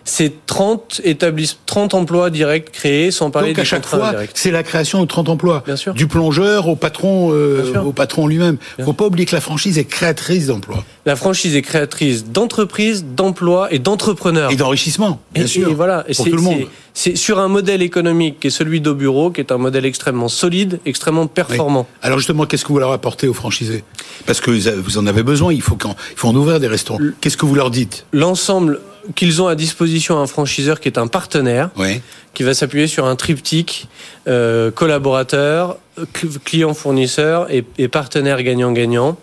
C'est 0.04 0.46
30 0.46 1.00
établissements, 1.04 1.60
30 1.66 1.94
emplois 1.94 2.30
directs 2.30 2.70
créés, 2.70 3.10
sans 3.10 3.30
parler 3.30 3.50
Donc 3.50 3.58
à 3.58 3.64
chaque 3.64 3.86
fois, 3.86 4.12
c'est 4.34 4.50
la 4.50 4.62
création 4.62 5.00
de 5.00 5.06
30 5.06 5.28
emplois. 5.30 5.62
Bien 5.64 5.76
sûr. 5.76 5.94
Du 5.94 6.06
plongeur 6.06 6.68
au 6.68 6.76
patron, 6.76 7.30
euh, 7.32 7.74
au 7.84 7.92
patron 7.92 8.26
lui-même. 8.26 8.58
Faut 8.84 8.92
pas 8.92 9.06
oublier 9.06 9.26
que 9.26 9.34
la 9.34 9.40
franchise 9.40 9.78
est 9.78 9.84
créatrice 9.84 10.46
d'emplois. 10.46 10.84
La 11.06 11.16
franchise 11.16 11.56
est 11.56 11.62
créatrice 11.62 12.26
d'entreprises, 12.26 13.04
d'emplois 13.04 13.72
et 13.72 13.78
d'entrepreneurs. 13.78 14.52
Et 14.52 14.56
d'enrichissement, 14.56 15.20
bien 15.32 15.46
sûr. 15.46 15.68
Et 15.68 15.74
voilà. 15.74 16.04
Pour 16.14 16.24
tout 16.26 16.36
le 16.36 16.42
monde. 16.42 16.66
C'est 16.96 17.16
sur 17.16 17.40
un 17.40 17.48
modèle 17.48 17.82
économique 17.82 18.38
qui 18.38 18.46
est 18.46 18.50
celui 18.50 18.80
d'au 18.80 18.94
bureau, 18.94 19.30
qui 19.30 19.40
est 19.40 19.50
un 19.50 19.58
modèle 19.58 19.84
extrêmement 19.84 20.28
solide, 20.28 20.78
extrêmement 20.86 21.26
performant. 21.26 21.88
Alors 22.02 22.18
justement, 22.18 22.46
qu'est-ce 22.46 22.62
que 22.62 22.68
vous 22.68 22.78
leur 22.78 22.92
apportez 22.92 23.26
aux 23.26 23.34
franchisés? 23.34 23.82
Parce 24.26 24.40
que 24.40 24.52
vous 24.52 24.98
en 24.98 25.06
avez 25.08 25.24
besoin, 25.24 25.52
il 25.52 25.60
faut, 25.60 25.76
il 25.76 26.16
faut 26.16 26.28
en 26.28 26.36
ouvrir 26.36 26.60
des 26.60 26.68
restaurants. 26.68 27.00
Qu'est-ce 27.20 27.36
que 27.36 27.46
vous 27.46 27.56
leur 27.56 27.72
dites? 27.72 28.06
L'ensemble 28.12 28.80
qu'ils 29.14 29.42
ont 29.42 29.48
à 29.48 29.54
disposition 29.54 30.18
un 30.18 30.26
franchiseur 30.26 30.80
qui 30.80 30.88
est 30.88 30.98
un 30.98 31.06
partenaire, 31.06 31.70
qui 32.32 32.42
va 32.42 32.54
s'appuyer 32.54 32.86
sur 32.86 33.06
un 33.06 33.16
triptyque 33.16 33.88
euh, 34.28 34.70
collaborateur, 34.70 35.78
client-fournisseur 36.44 37.50
et, 37.52 37.64
et, 37.78 37.88
partenaire 37.88 38.42
gagnant-gagnant 38.42 39.16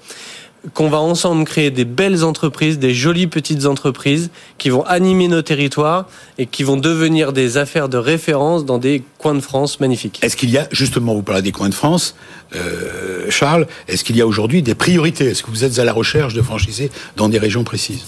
qu'on 0.74 0.90
va 0.90 1.00
ensemble 1.00 1.44
créer 1.46 1.72
des 1.72 1.86
belles 1.86 2.24
entreprises, 2.24 2.78
des 2.78 2.94
jolies 2.94 3.28
petites 3.28 3.66
entreprises 3.66 4.30
qui 4.58 4.70
vont 4.70 4.84
animer 4.84 5.28
nos 5.28 5.42
territoires 5.42 6.08
et 6.38 6.46
qui 6.46 6.64
vont 6.64 6.78
devenir 6.78 7.34
des 7.34 7.58
affaires 7.58 7.90
de 7.90 7.98
référence 7.98 8.64
dans 8.66 8.78
des 8.78 9.04
coins 9.18 9.34
de 9.34 9.40
France 9.40 9.80
magnifiques. 9.80 10.20
Est-ce 10.22 10.38
qu'il 10.38 10.52
y 10.52 10.58
a, 10.58 10.68
justement, 10.72 11.16
vous 11.16 11.24
parlez 11.24 11.42
des 11.42 11.52
coins 11.52 11.70
de 11.70 11.74
France, 11.74 12.16
euh, 12.56 13.26
Charles, 13.30 13.66
est-ce 13.88 14.04
qu'il 14.04 14.16
y 14.16 14.22
a 14.22 14.28
aujourd'hui 14.28 14.62
des 14.62 14.76
priorités? 14.76 15.26
Est-ce 15.26 15.42
que 15.44 15.50
vous 15.50 15.64
êtes 15.64 15.80
à 15.80 15.84
la 15.84 15.94
recherche 15.94 16.34
de 16.34 16.42
franchisés 16.42 16.92
dans 17.18 17.28
des 17.28 17.40
régions 17.40 17.64
précises? 17.64 18.06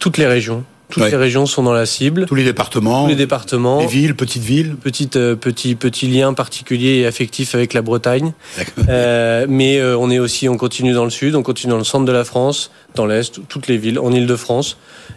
Toutes 0.00 0.18
les 0.18 0.26
régions 0.26 0.64
Toutes 0.88 1.02
Ouais. 1.02 1.10
les 1.10 1.16
régions 1.16 1.46
sont 1.46 1.64
dans 1.64 1.72
la 1.72 1.84
cible. 1.84 2.26
Tous 2.26 2.36
les 2.36 2.44
départements, 2.44 3.02
Tous 3.04 3.08
les 3.08 3.16
départements. 3.16 3.80
les 3.80 3.86
villes, 3.88 4.14
petites 4.14 4.44
villes. 4.44 4.76
Petite, 4.76 5.16
euh, 5.16 5.34
petit, 5.34 5.74
petit 5.74 6.06
lien 6.06 6.32
particulier 6.32 6.98
et 7.00 7.06
affectif 7.06 7.54
avec 7.56 7.74
la 7.74 7.82
Bretagne. 7.82 8.32
Euh, 8.88 9.46
mais 9.48 9.78
euh, 9.78 9.98
on 9.98 10.10
est 10.10 10.20
aussi, 10.20 10.48
on 10.48 10.56
continue 10.56 10.92
dans 10.92 11.02
le 11.04 11.10
sud, 11.10 11.34
on 11.34 11.42
continue 11.42 11.72
dans 11.72 11.78
le 11.78 11.84
centre 11.84 12.04
de 12.04 12.12
la 12.12 12.22
France, 12.24 12.70
dans 12.94 13.04
l'est, 13.04 13.40
toutes 13.48 13.66
les 13.66 13.78
villes, 13.78 13.98
en 13.98 14.12
Île-de-France 14.12 14.76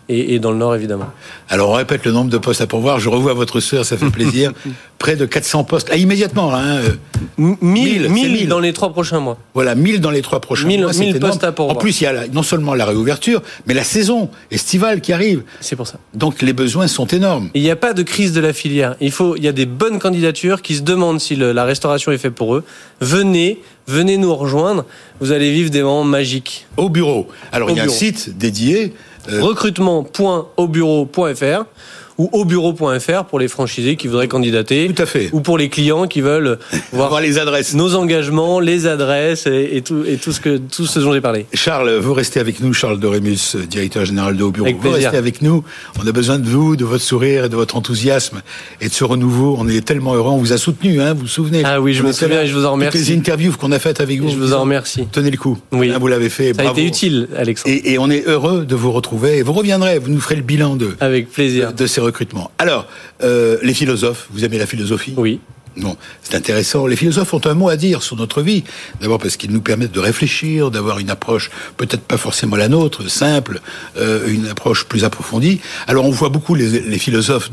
et, 0.09 0.33
et 0.33 0.39
dans 0.39 0.51
le 0.51 0.57
nord 0.57 0.73
évidemment. 0.75 1.09
Alors 1.49 1.69
on 1.69 1.73
répète 1.73 2.03
le 2.03 2.11
nombre 2.13 2.31
de 2.31 2.37
postes 2.39 2.61
à 2.61 2.67
pourvoir. 2.67 2.99
Je 2.99 3.09
revois 3.09 3.33
votre 3.35 3.59
sœur, 3.59 3.85
ça 3.85 3.95
fait 3.95 4.09
plaisir. 4.09 4.51
Près 4.97 5.15
de 5.15 5.25
400 5.25 5.63
postes. 5.65 5.89
Ah, 5.91 5.97
immédiatement, 5.97 6.53
hein. 6.53 6.79
Euh, 7.39 7.43
M- 7.43 7.55
1000, 7.61 7.83
Mille, 7.83 8.01
c'est 8.03 8.09
1000 8.09 8.31
mille. 8.31 8.47
dans 8.47 8.59
les 8.59 8.73
trois 8.73 8.91
prochains 8.91 9.19
mois. 9.19 9.37
Voilà, 9.53 9.75
1000 9.75 10.01
dans 10.01 10.11
les 10.11 10.21
trois 10.21 10.39
prochains 10.39 10.67
mois. 10.67 10.93
c'est 10.93 10.99
mille 10.99 11.15
énorme. 11.15 11.31
postes 11.31 11.43
à 11.43 11.51
pourvoir. 11.51 11.75
En 11.75 11.79
plus, 11.79 12.01
il 12.01 12.03
y 12.03 12.07
a 12.07 12.13
la- 12.13 12.27
non 12.27 12.43
seulement 12.43 12.73
la 12.73 12.85
réouverture, 12.85 13.41
mais 13.67 13.73
la 13.73 13.83
saison 13.83 14.29
estivale 14.51 15.01
qui 15.01 15.13
arrive. 15.13 15.43
C'est 15.59 15.75
pour 15.75 15.87
ça. 15.87 15.99
Donc 16.13 16.41
les 16.41 16.53
besoins 16.53 16.87
sont 16.87 17.07
énormes. 17.07 17.49
Il 17.53 17.61
n'y 17.61 17.71
a 17.71 17.75
pas 17.75 17.93
de 17.93 18.03
crise 18.03 18.33
de 18.33 18.41
la 18.41 18.53
filière. 18.53 18.95
Il 19.01 19.11
faut, 19.11 19.35
il 19.35 19.43
y 19.43 19.47
a 19.47 19.51
des 19.51 19.65
bonnes 19.65 19.99
candidatures 19.99 20.61
qui 20.61 20.75
se 20.75 20.81
demandent 20.81 21.19
si 21.19 21.35
le- 21.35 21.51
la 21.51 21.65
restauration 21.65 22.11
est 22.11 22.17
faite 22.17 22.35
pour 22.35 22.55
eux. 22.55 22.63
Venez, 23.01 23.59
venez 23.87 24.17
nous 24.17 24.33
rejoindre. 24.35 24.85
Vous 25.19 25.31
allez 25.31 25.51
vivre 25.51 25.69
des 25.69 25.81
moments 25.83 26.03
magiques. 26.03 26.67
Au 26.77 26.89
bureau. 26.89 27.27
Alors 27.51 27.69
Au 27.69 27.71
il 27.71 27.77
y 27.77 27.79
a 27.79 27.83
un 27.83 27.87
site 27.89 28.37
dédié. 28.37 28.93
euh, 29.31 29.41
recrutement.aubureau.fr 29.43 31.65
ou 32.19 32.29
aubureau.fr 32.33 33.23
pour 33.23 33.39
les 33.39 33.47
franchisés 33.47 33.95
qui 33.95 34.07
voudraient 34.07 34.27
candidater. 34.27 34.91
Tout 34.93 35.01
à 35.01 35.05
fait. 35.05 35.29
Ou 35.31 35.39
pour 35.39 35.57
les 35.57 35.69
clients 35.69 36.05
qui 36.05 36.21
veulent 36.21 36.59
voir 36.93 37.19
les 37.21 37.39
adresses. 37.39 37.73
nos 37.73 37.95
engagements, 37.95 38.59
les 38.59 38.85
adresses 38.85 39.47
et, 39.47 39.69
et 39.77 39.81
tout, 39.81 40.03
et 40.05 40.17
tout 40.17 40.31
ce 40.33 40.39
que, 40.41 40.57
tout 40.57 40.85
ce 40.85 40.99
dont 40.99 41.13
j'ai 41.13 41.21
parlé. 41.21 41.45
Charles, 41.53 41.95
vous 41.97 42.13
restez 42.13 42.39
avec 42.39 42.59
nous, 42.59 42.73
Charles 42.73 42.99
Dorémus, 42.99 43.55
euh, 43.55 43.65
directeur 43.65 44.05
général 44.05 44.35
de 44.35 44.43
Haut 44.43 44.51
Bureau. 44.51 44.67
Avec 44.67 44.81
vous 44.81 44.91
restez 44.91 45.17
avec 45.17 45.41
nous. 45.41 45.63
On 46.03 46.05
a 46.05 46.11
besoin 46.11 46.37
de 46.39 46.47
vous, 46.47 46.75
de 46.75 46.83
votre 46.85 47.03
sourire 47.03 47.45
et 47.45 47.49
de 47.49 47.55
votre 47.55 47.77
enthousiasme 47.77 48.41
et 48.81 48.89
de 48.89 48.93
ce 48.93 49.03
renouveau. 49.05 49.55
On 49.57 49.67
est 49.69 49.85
tellement 49.85 50.13
heureux. 50.13 50.31
On 50.31 50.37
vous 50.37 50.51
a 50.53 50.57
soutenu, 50.57 51.01
hein, 51.01 51.13
vous 51.13 51.21
vous 51.21 51.27
souvenez 51.27 51.61
Ah 51.63 51.79
oui, 51.79 51.93
je 51.93 52.03
me 52.03 52.11
souviens 52.11 52.41
et 52.41 52.47
je 52.47 52.55
vous 52.55 52.65
en 52.65 52.73
remercie. 52.73 52.99
Toutes 52.99 53.07
les 53.07 53.15
interviews 53.15 53.53
qu'on 53.57 53.71
a 53.71 53.79
faites 53.79 54.01
avec 54.01 54.19
vous. 54.19 54.29
Je 54.29 54.35
vous 54.35 54.53
en 54.53 54.61
remercie. 54.61 55.07
Tenez 55.11 55.31
le 55.31 55.37
coup. 55.37 55.57
Oui. 55.71 55.89
Hein, 55.89 55.97
vous 55.99 56.07
l'avez 56.07 56.29
fait. 56.29 56.53
Ça 56.53 56.67
a 56.67 56.71
été 56.71 56.85
utile, 56.85 57.29
Alexandre. 57.37 57.73
Et, 57.73 57.93
et 57.93 57.97
on 57.99 58.09
est 58.09 58.27
heureux 58.27 58.65
de 58.65 58.75
vous 58.75 58.91
retrouver. 58.91 59.37
Et 59.37 59.41
vous 59.41 59.53
reviendrez. 59.53 59.99
Vous 59.99 60.09
nous 60.11 60.19
ferez 60.19 60.35
le 60.35 60.41
bilan 60.41 60.75
de, 60.75 60.95
Avec 60.99 61.31
plaisir. 61.31 61.71
de 61.73 61.87
ces 61.87 62.01
Alors, 62.57 62.87
euh, 63.23 63.57
les 63.61 63.73
philosophes. 63.73 64.27
Vous 64.31 64.45
aimez 64.45 64.57
la 64.57 64.65
philosophie? 64.65 65.13
Oui. 65.17 65.39
Bon, 65.79 65.95
c'est 66.21 66.35
intéressant. 66.35 66.87
Les 66.87 66.97
philosophes 66.97 67.33
ont 67.33 67.41
un 67.45 67.53
mot 67.53 67.69
à 67.69 67.77
dire 67.77 68.03
sur 68.03 68.17
notre 68.17 68.41
vie. 68.41 68.65
D'abord 68.99 69.17
parce 69.17 69.37
qu'ils 69.37 69.51
nous 69.51 69.61
permettent 69.61 69.93
de 69.93 69.99
réfléchir, 69.99 70.71
d'avoir 70.71 70.99
une 70.99 71.09
approche 71.09 71.51
peut-être 71.77 72.01
pas 72.01 72.17
forcément 72.17 72.57
la 72.57 72.67
nôtre, 72.67 73.09
simple, 73.09 73.61
euh, 73.97 74.27
une 74.27 74.47
approche 74.47 74.85
plus 74.85 75.05
approfondie. 75.05 75.61
Alors 75.87 76.05
on 76.05 76.11
voit 76.11 76.27
beaucoup 76.27 76.53
les, 76.53 76.99
philosophes, 76.99 77.49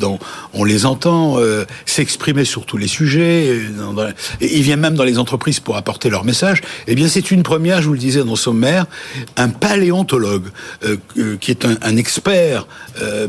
on 0.54 0.64
les 0.64 0.87
entend 0.87 1.38
euh, 1.38 1.64
s'exprimer 1.85 2.45
sur 2.45 2.66
tous 2.66 2.78
les 2.78 2.88
sujets. 2.88 3.49
euh, 3.49 4.12
et 4.40 4.56
ils 4.56 4.62
viennent 4.62 4.80
même 4.80 4.97
dans 4.97 5.04
les 5.04 5.18
entreprises 5.18 5.61
pour 5.61 5.76
apporter 5.76 6.11
leur 6.11 6.25
message. 6.25 6.62
Eh 6.88 6.97
bien, 6.97 7.06
c'est 7.06 7.30
une 7.30 7.45
première, 7.45 7.80
je 7.80 7.87
vous 7.87 7.92
le 7.92 7.99
disais 7.99 8.25
dans 8.25 8.37
sommaire, 8.37 8.87
un 9.37 9.49
paléontologue 9.49 10.47
qui 11.40 11.50
est 11.50 11.64
un, 11.64 11.97
expert, 11.97 12.66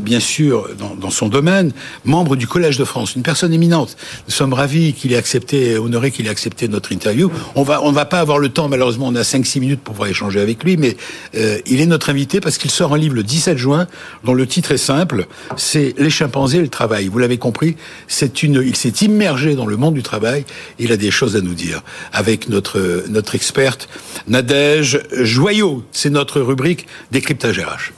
bien 0.00 0.20
sûr, 0.20 0.68
dans, 0.78 0.94
dans 0.94 1.10
son 1.10 1.28
domaine, 1.28 1.72
membre 2.04 2.36
du 2.36 2.46
Collège 2.46 2.78
de 2.78 2.84
France, 2.84 3.14
une 3.14 3.22
personne 3.22 3.52
éminente. 3.52 3.96
Nous 4.26 4.34
sommes 4.34 4.52
ravis 4.52 4.87
qu'il 4.92 5.12
ait 5.12 5.16
accepté, 5.16 5.78
honoré 5.78 6.10
qu'il 6.10 6.26
ait 6.26 6.30
accepté 6.30 6.68
notre 6.68 6.92
interview. 6.92 7.30
On 7.54 7.62
va, 7.62 7.82
on 7.82 7.92
va 7.92 8.04
pas 8.04 8.20
avoir 8.20 8.38
le 8.38 8.48
temps, 8.48 8.68
malheureusement, 8.68 9.06
on 9.08 9.14
a 9.14 9.22
5-6 9.22 9.60
minutes 9.60 9.80
pour 9.80 9.94
pouvoir 9.94 10.10
échanger 10.10 10.40
avec 10.40 10.62
lui, 10.64 10.76
mais 10.76 10.96
euh, 11.36 11.58
il 11.66 11.80
est 11.80 11.86
notre 11.86 12.10
invité 12.10 12.40
parce 12.40 12.58
qu'il 12.58 12.70
sort 12.70 12.94
un 12.94 12.98
livre 12.98 13.14
le 13.14 13.22
17 13.22 13.58
juin 13.58 13.86
dont 14.24 14.34
le 14.34 14.46
titre 14.46 14.72
est 14.72 14.78
simple, 14.78 15.26
c'est 15.56 15.94
Les 15.98 16.10
chimpanzés 16.10 16.58
et 16.58 16.62
le 16.62 16.68
travail. 16.68 17.08
Vous 17.08 17.18
l'avez 17.18 17.38
compris, 17.38 17.76
c'est 18.06 18.42
une, 18.42 18.62
il 18.64 18.76
s'est 18.76 19.04
immergé 19.04 19.54
dans 19.54 19.66
le 19.66 19.76
monde 19.76 19.94
du 19.94 20.02
travail. 20.02 20.44
Il 20.78 20.92
a 20.92 20.96
des 20.96 21.10
choses 21.10 21.36
à 21.36 21.40
nous 21.40 21.54
dire 21.54 21.82
avec 22.12 22.48
notre 22.48 23.04
notre 23.08 23.34
experte 23.34 23.88
Nadège 24.26 25.00
Joyau. 25.12 25.84
C'est 25.92 26.10
notre 26.10 26.40
rubrique 26.40 26.86
décryptage 27.10 27.58
RH. 27.58 27.92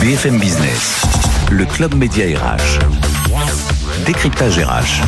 BFM 0.00 0.38
Business, 0.38 1.02
le 1.50 1.64
club 1.64 1.94
média 1.94 2.26
RH. 2.26 3.23
Décryptage 4.06 4.58
RH. 4.58 5.02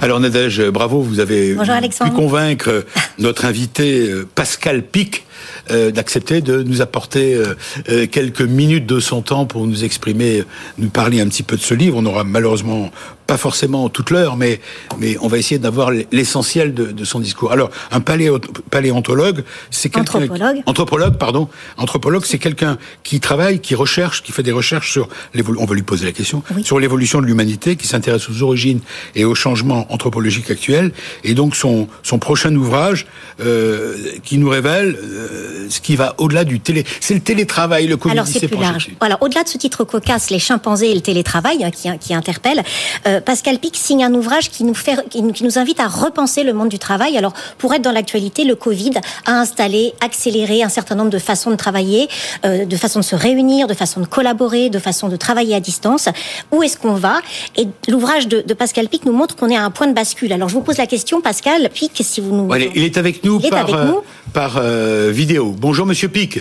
Alors 0.00 0.18
Nadège, 0.20 0.62
bravo, 0.70 1.00
vous 1.00 1.20
avez 1.20 1.54
Bonjour, 1.54 1.76
pu 1.76 2.10
convaincre 2.10 2.84
notre 3.18 3.44
invité 3.44 4.08
euh, 4.08 4.28
Pascal 4.34 4.82
Pic 4.82 5.24
euh, 5.70 5.90
d'accepter 5.90 6.40
de 6.40 6.62
nous 6.62 6.80
apporter 6.80 7.34
euh, 7.34 7.54
euh, 7.90 8.06
quelques 8.06 8.40
minutes 8.40 8.86
de 8.86 9.00
son 9.00 9.20
temps 9.20 9.44
pour 9.44 9.66
nous 9.66 9.84
exprimer, 9.84 10.44
nous 10.78 10.88
parler 10.88 11.20
un 11.20 11.28
petit 11.28 11.42
peu 11.42 11.56
de 11.56 11.60
ce 11.60 11.74
livre. 11.74 11.98
On 11.98 12.06
aura 12.06 12.24
malheureusement 12.24 12.90
pas 13.28 13.36
forcément 13.36 13.88
toute 13.90 14.10
l'heure, 14.10 14.36
mais 14.36 14.58
mais 14.98 15.16
on 15.20 15.28
va 15.28 15.36
essayer 15.38 15.58
d'avoir 15.58 15.90
l'essentiel 16.12 16.72
de, 16.72 16.86
de 16.86 17.04
son 17.04 17.20
discours. 17.20 17.52
Alors 17.52 17.68
un 17.92 18.00
paléo- 18.00 18.40
paléontologue, 18.70 19.44
c'est 19.70 19.90
quelqu'un 19.90 20.18
Anthropologue. 20.20 20.62
anthropologue, 20.64 21.16
pardon, 21.18 21.48
anthropologue, 21.76 22.24
c'est 22.24 22.38
quelqu'un 22.38 22.78
qui 23.02 23.20
travaille, 23.20 23.60
qui 23.60 23.74
recherche, 23.74 24.22
qui 24.22 24.32
fait 24.32 24.42
des 24.42 24.50
recherches 24.50 24.90
sur 24.90 25.08
l'évolution. 25.34 25.62
On 25.62 25.66
va 25.66 25.74
lui 25.74 25.82
poser 25.82 26.06
la 26.06 26.12
question 26.12 26.42
Oui. 26.56 26.64
sur 26.64 26.80
l'évolution 26.80 27.20
de 27.20 27.26
l'humanité, 27.26 27.76
qui 27.76 27.86
s'intéresse 27.86 28.30
aux 28.30 28.42
origines 28.42 28.80
et 29.14 29.26
aux 29.26 29.34
changements 29.34 29.86
anthropologiques 29.92 30.50
actuels. 30.50 30.90
Et 31.22 31.34
donc 31.34 31.54
son 31.54 31.86
son 32.02 32.18
prochain 32.18 32.54
ouvrage 32.56 33.06
euh, 33.40 33.94
qui 34.24 34.38
nous 34.38 34.48
révèle 34.48 34.96
euh, 35.02 35.66
ce 35.68 35.80
qui 35.82 35.96
va 35.96 36.14
au-delà 36.16 36.44
du 36.44 36.60
télé. 36.60 36.84
C'est 37.00 37.12
le 37.14 37.20
télétravail, 37.20 37.86
le 37.88 37.98
Covid. 37.98 38.12
Alors 38.14 38.26
c'est 38.26 38.48
plus 38.48 38.56
large. 38.56 38.88
Alors 39.00 39.18
au-delà 39.20 39.42
de 39.44 39.48
ce 39.50 39.58
titre 39.58 39.84
cocasse, 39.84 40.30
les 40.30 40.38
chimpanzés 40.38 40.90
et 40.90 40.94
le 40.94 41.02
télétravail 41.02 41.62
hein, 41.62 41.70
qui, 41.70 41.88
qui 41.98 42.14
interpelle, 42.14 42.62
euh, 43.06 43.17
Pascal 43.20 43.58
Pic 43.58 43.76
signe 43.76 44.04
un 44.04 44.14
ouvrage 44.14 44.50
qui 44.50 44.64
nous 44.64 44.74
fait, 44.74 44.96
qui 45.08 45.22
nous, 45.22 45.32
qui 45.32 45.44
nous 45.44 45.58
invite 45.58 45.80
à 45.80 45.88
repenser 45.88 46.42
le 46.44 46.52
monde 46.52 46.68
du 46.68 46.78
travail. 46.78 47.16
Alors 47.16 47.32
pour 47.58 47.74
être 47.74 47.82
dans 47.82 47.92
l'actualité, 47.92 48.44
le 48.44 48.54
Covid 48.54 48.92
a 49.26 49.32
installé, 49.32 49.94
accéléré 50.00 50.62
un 50.62 50.68
certain 50.68 50.94
nombre 50.94 51.10
de 51.10 51.18
façons 51.18 51.50
de 51.50 51.56
travailler, 51.56 52.08
euh, 52.44 52.64
de 52.64 52.76
façons 52.76 53.00
de 53.00 53.04
se 53.04 53.16
réunir, 53.16 53.66
de 53.66 53.74
façons 53.74 54.00
de 54.00 54.06
collaborer, 54.06 54.70
de 54.70 54.78
façons 54.78 55.08
de 55.08 55.16
travailler 55.16 55.54
à 55.54 55.60
distance. 55.60 56.08
Où 56.52 56.62
est-ce 56.62 56.76
qu'on 56.76 56.94
va? 56.94 57.20
Et 57.56 57.68
l'ouvrage 57.88 58.28
de, 58.28 58.42
de 58.46 58.54
Pascal 58.54 58.88
Pic 58.88 59.04
nous 59.04 59.12
montre 59.12 59.36
qu'on 59.36 59.48
est 59.48 59.56
à 59.56 59.64
un 59.64 59.70
point 59.70 59.86
de 59.86 59.94
bascule. 59.94 60.32
Alors 60.32 60.48
je 60.48 60.54
vous 60.54 60.62
pose 60.62 60.78
la 60.78 60.86
question, 60.86 61.20
Pascal 61.20 61.68
Pic, 61.72 61.92
si 62.04 62.20
vous 62.20 62.34
nous 62.34 62.48
il 62.74 62.84
est 62.84 62.96
avec 62.96 63.24
nous 63.24 63.38
Il 63.40 63.46
est 63.46 63.50
par 63.50 63.60
avec 63.60 63.74
euh, 63.74 63.86
nous. 63.86 64.00
par 64.32 64.56
euh, 64.56 65.10
vidéo. 65.12 65.54
Bonjour 65.56 65.86
Monsieur 65.86 66.08
Pic. 66.08 66.40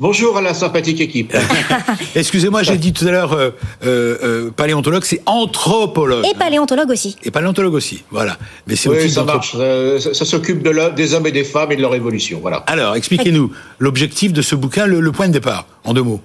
Bonjour 0.00 0.38
à 0.38 0.40
la 0.40 0.54
sympathique 0.54 0.98
équipe. 1.02 1.36
Excusez-moi, 2.14 2.62
j'ai 2.62 2.78
dit 2.78 2.94
tout 2.94 3.06
à 3.06 3.10
l'heure 3.10 3.34
euh, 3.34 3.50
euh, 3.84 4.16
euh, 4.22 4.50
paléontologue, 4.50 5.04
c'est 5.04 5.20
anthropologue. 5.26 6.24
et 6.24 6.32
paléontologue 6.34 6.88
aussi. 6.90 7.16
Et 7.22 7.30
paléontologue 7.30 7.74
aussi, 7.74 8.02
voilà. 8.10 8.38
Mais 8.66 8.76
c'est 8.76 8.88
oui, 8.88 8.96
aussi 8.96 9.10
ça 9.10 9.24
marche. 9.24 9.54
Euh, 9.58 10.00
ça 10.00 10.14
ça 10.14 10.24
s'occupe 10.24 10.62
de 10.62 10.70
l'homme- 10.70 10.94
des 10.94 11.12
hommes 11.12 11.26
et 11.26 11.32
des 11.32 11.44
femmes 11.44 11.70
et 11.72 11.76
de 11.76 11.82
leur 11.82 11.94
évolution. 11.94 12.38
Voilà. 12.40 12.64
Alors, 12.66 12.96
expliquez-nous 12.96 13.52
l'objectif 13.78 14.32
de 14.32 14.40
ce 14.40 14.54
bouquin, 14.54 14.86
le, 14.86 15.00
le 15.00 15.12
point 15.12 15.28
de 15.28 15.34
départ, 15.34 15.66
en 15.84 15.92
deux 15.92 16.02
mots. 16.02 16.22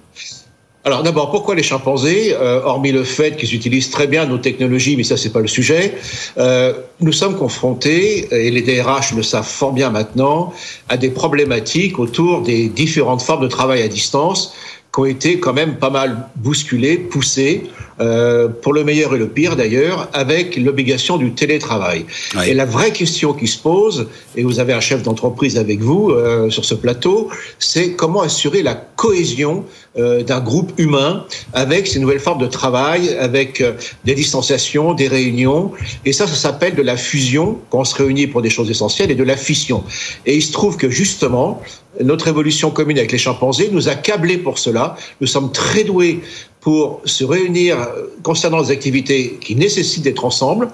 Alors 0.86 1.02
d'abord, 1.02 1.32
pourquoi 1.32 1.56
les 1.56 1.64
chimpanzés 1.64 2.32
Euh, 2.32 2.60
Hormis 2.62 2.92
le 2.92 3.02
fait 3.02 3.36
qu'ils 3.36 3.52
utilisent 3.56 3.90
très 3.90 4.06
bien 4.06 4.24
nos 4.24 4.38
technologies, 4.38 4.96
mais 4.96 5.02
ça 5.02 5.16
c'est 5.16 5.32
pas 5.32 5.40
le 5.40 5.48
sujet. 5.48 5.94
euh, 6.38 6.74
nous 7.00 7.10
sommes 7.10 7.36
confrontés, 7.36 8.28
et 8.30 8.52
les 8.52 8.62
DRH 8.62 9.12
le 9.16 9.24
savent 9.24 9.48
fort 9.48 9.72
bien 9.72 9.90
maintenant, 9.90 10.52
à 10.88 10.96
des 10.96 11.10
problématiques 11.10 11.98
autour 11.98 12.42
des 12.42 12.68
différentes 12.68 13.22
formes 13.22 13.42
de 13.42 13.48
travail 13.48 13.82
à 13.82 13.88
distance 13.88 14.54
qui 14.94 15.00
ont 15.00 15.06
été 15.06 15.40
quand 15.40 15.52
même 15.52 15.74
pas 15.74 15.90
mal 15.90 16.28
bousculées, 16.36 16.98
poussées, 16.98 17.64
euh, 18.00 18.48
pour 18.48 18.72
le 18.72 18.84
meilleur 18.84 19.14
et 19.14 19.18
le 19.18 19.28
pire 19.28 19.56
d'ailleurs, 19.56 20.08
avec 20.12 20.56
l'obligation 20.56 21.16
du 21.16 21.32
télétravail. 21.32 22.06
Et 22.46 22.54
la 22.54 22.64
vraie 22.64 22.92
question 22.92 23.32
qui 23.32 23.46
se 23.46 23.58
pose, 23.58 24.08
et 24.36 24.42
vous 24.42 24.60
avez 24.60 24.72
un 24.72 24.80
chef 24.80 25.02
d'entreprise 25.02 25.58
avec 25.58 25.80
vous 25.80 26.10
euh, 26.10 26.50
sur 26.50 26.64
ce 26.64 26.74
plateau, 26.74 27.30
c'est 27.58 27.92
comment 27.92 28.22
assurer 28.22 28.62
la 28.62 28.74
cohésion 28.74 29.64
euh, 29.98 30.22
d'un 30.22 30.40
groupe 30.40 30.72
humain 30.76 31.24
avec 31.54 31.86
ces 31.86 31.98
nouvelles 31.98 32.20
formes 32.20 32.40
de 32.40 32.46
travail, 32.46 33.16
avec 33.18 33.62
euh, 33.62 33.72
des 34.04 34.14
distanciations, 34.14 34.92
des 34.92 35.08
réunions. 35.08 35.72
Et 36.04 36.12
ça, 36.12 36.26
ça 36.26 36.34
s'appelle 36.34 36.74
de 36.74 36.82
la 36.82 36.98
fusion, 36.98 37.58
quand 37.70 37.80
on 37.80 37.84
se 37.84 37.94
réunit 37.94 38.26
pour 38.26 38.42
des 38.42 38.50
choses 38.50 38.70
essentielles, 38.70 39.10
et 39.10 39.14
de 39.14 39.24
la 39.24 39.38
fission. 39.38 39.84
Et 40.26 40.36
il 40.36 40.42
se 40.42 40.52
trouve 40.52 40.76
que 40.76 40.90
justement, 40.90 41.62
notre 42.02 42.28
évolution 42.28 42.70
commune 42.70 42.98
avec 42.98 43.10
les 43.10 43.16
chimpanzés 43.16 43.70
nous 43.72 43.88
a 43.88 43.94
câblés 43.94 44.36
pour 44.36 44.58
cela. 44.58 44.96
Nous 45.22 45.26
sommes 45.26 45.50
très 45.50 45.84
doués 45.84 46.20
pour 46.66 47.00
se 47.04 47.22
réunir 47.22 47.80
euh, 47.80 48.08
concernant 48.24 48.60
des 48.60 48.72
activités 48.72 49.38
qui 49.40 49.54
nécessitent 49.54 50.02
d'être 50.02 50.24
ensemble 50.24 50.68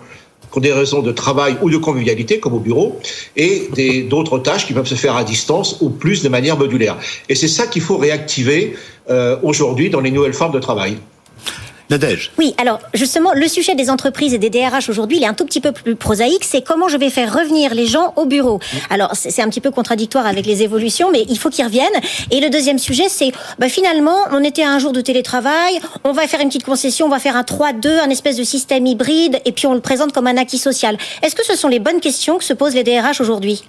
pour 0.50 0.62
des 0.62 0.72
raisons 0.72 1.02
de 1.02 1.12
travail 1.12 1.58
ou 1.61 1.68
de 1.68 1.76
convivialité, 1.76 2.40
comme 2.40 2.54
au 2.54 2.61
bureau, 2.61 2.99
et 3.37 3.68
d'autres 4.08 4.38
tâches 4.38 4.66
qui 4.66 4.72
peuvent 4.72 4.87
se 4.87 4.94
faire 4.94 5.16
à 5.16 5.22
distance 5.22 5.76
ou 5.82 5.90
plus 5.90 6.22
de 6.22 6.30
manière 6.30 6.56
modulaire. 6.56 6.96
Et 7.28 7.34
c'est 7.34 7.46
ça 7.46 7.66
qu'il 7.66 7.82
faut 7.82 7.99
réactiver 7.99 8.75
euh, 9.11 9.37
aujourd'hui 9.42 9.90
dans 9.90 10.00
les 10.00 10.11
nouvelles 10.11 10.32
formes 10.32 10.54
de 10.54 10.61
travail. 10.61 10.96
Oui, 12.38 12.54
alors 12.58 12.80
justement, 12.94 13.32
le 13.34 13.46
sujet 13.48 13.74
des 13.74 13.90
entreprises 13.90 14.34
et 14.34 14.38
des 14.38 14.50
DRH 14.50 14.88
aujourd'hui, 14.88 15.18
il 15.18 15.22
est 15.22 15.26
un 15.26 15.34
tout 15.34 15.44
petit 15.44 15.60
peu 15.60 15.72
plus 15.72 15.96
prosaïque. 15.96 16.44
C'est 16.44 16.62
comment 16.62 16.88
je 16.88 16.96
vais 16.96 17.10
faire 17.10 17.32
revenir 17.32 17.74
les 17.74 17.86
gens 17.86 18.12
au 18.16 18.26
bureau. 18.26 18.60
Alors 18.90 19.10
c'est 19.14 19.42
un 19.42 19.48
petit 19.48 19.60
peu 19.60 19.70
contradictoire 19.70 20.26
avec 20.26 20.46
les 20.46 20.62
évolutions, 20.62 21.10
mais 21.10 21.24
il 21.28 21.38
faut 21.38 21.50
qu'ils 21.50 21.64
reviennent. 21.64 21.86
Et 22.30 22.40
le 22.40 22.50
deuxième 22.50 22.78
sujet, 22.78 23.08
c'est 23.08 23.32
bah, 23.58 23.68
finalement, 23.68 24.16
on 24.32 24.42
était 24.42 24.62
à 24.62 24.70
un 24.70 24.78
jour 24.78 24.92
de 24.92 25.00
télétravail, 25.00 25.80
on 26.04 26.12
va 26.12 26.26
faire 26.26 26.40
une 26.40 26.48
petite 26.48 26.64
concession, 26.64 27.06
on 27.06 27.10
va 27.10 27.18
faire 27.18 27.36
un 27.36 27.42
3-2, 27.42 28.00
un 28.00 28.10
espèce 28.10 28.36
de 28.36 28.44
système 28.44 28.86
hybride, 28.86 29.40
et 29.44 29.52
puis 29.52 29.66
on 29.66 29.74
le 29.74 29.80
présente 29.80 30.12
comme 30.12 30.26
un 30.26 30.36
acquis 30.36 30.58
social. 30.58 30.96
Est-ce 31.22 31.34
que 31.34 31.44
ce 31.44 31.56
sont 31.56 31.68
les 31.68 31.78
bonnes 31.78 32.00
questions 32.00 32.38
que 32.38 32.44
se 32.44 32.52
posent 32.52 32.74
les 32.74 32.84
DRH 32.84 33.20
aujourd'hui? 33.20 33.62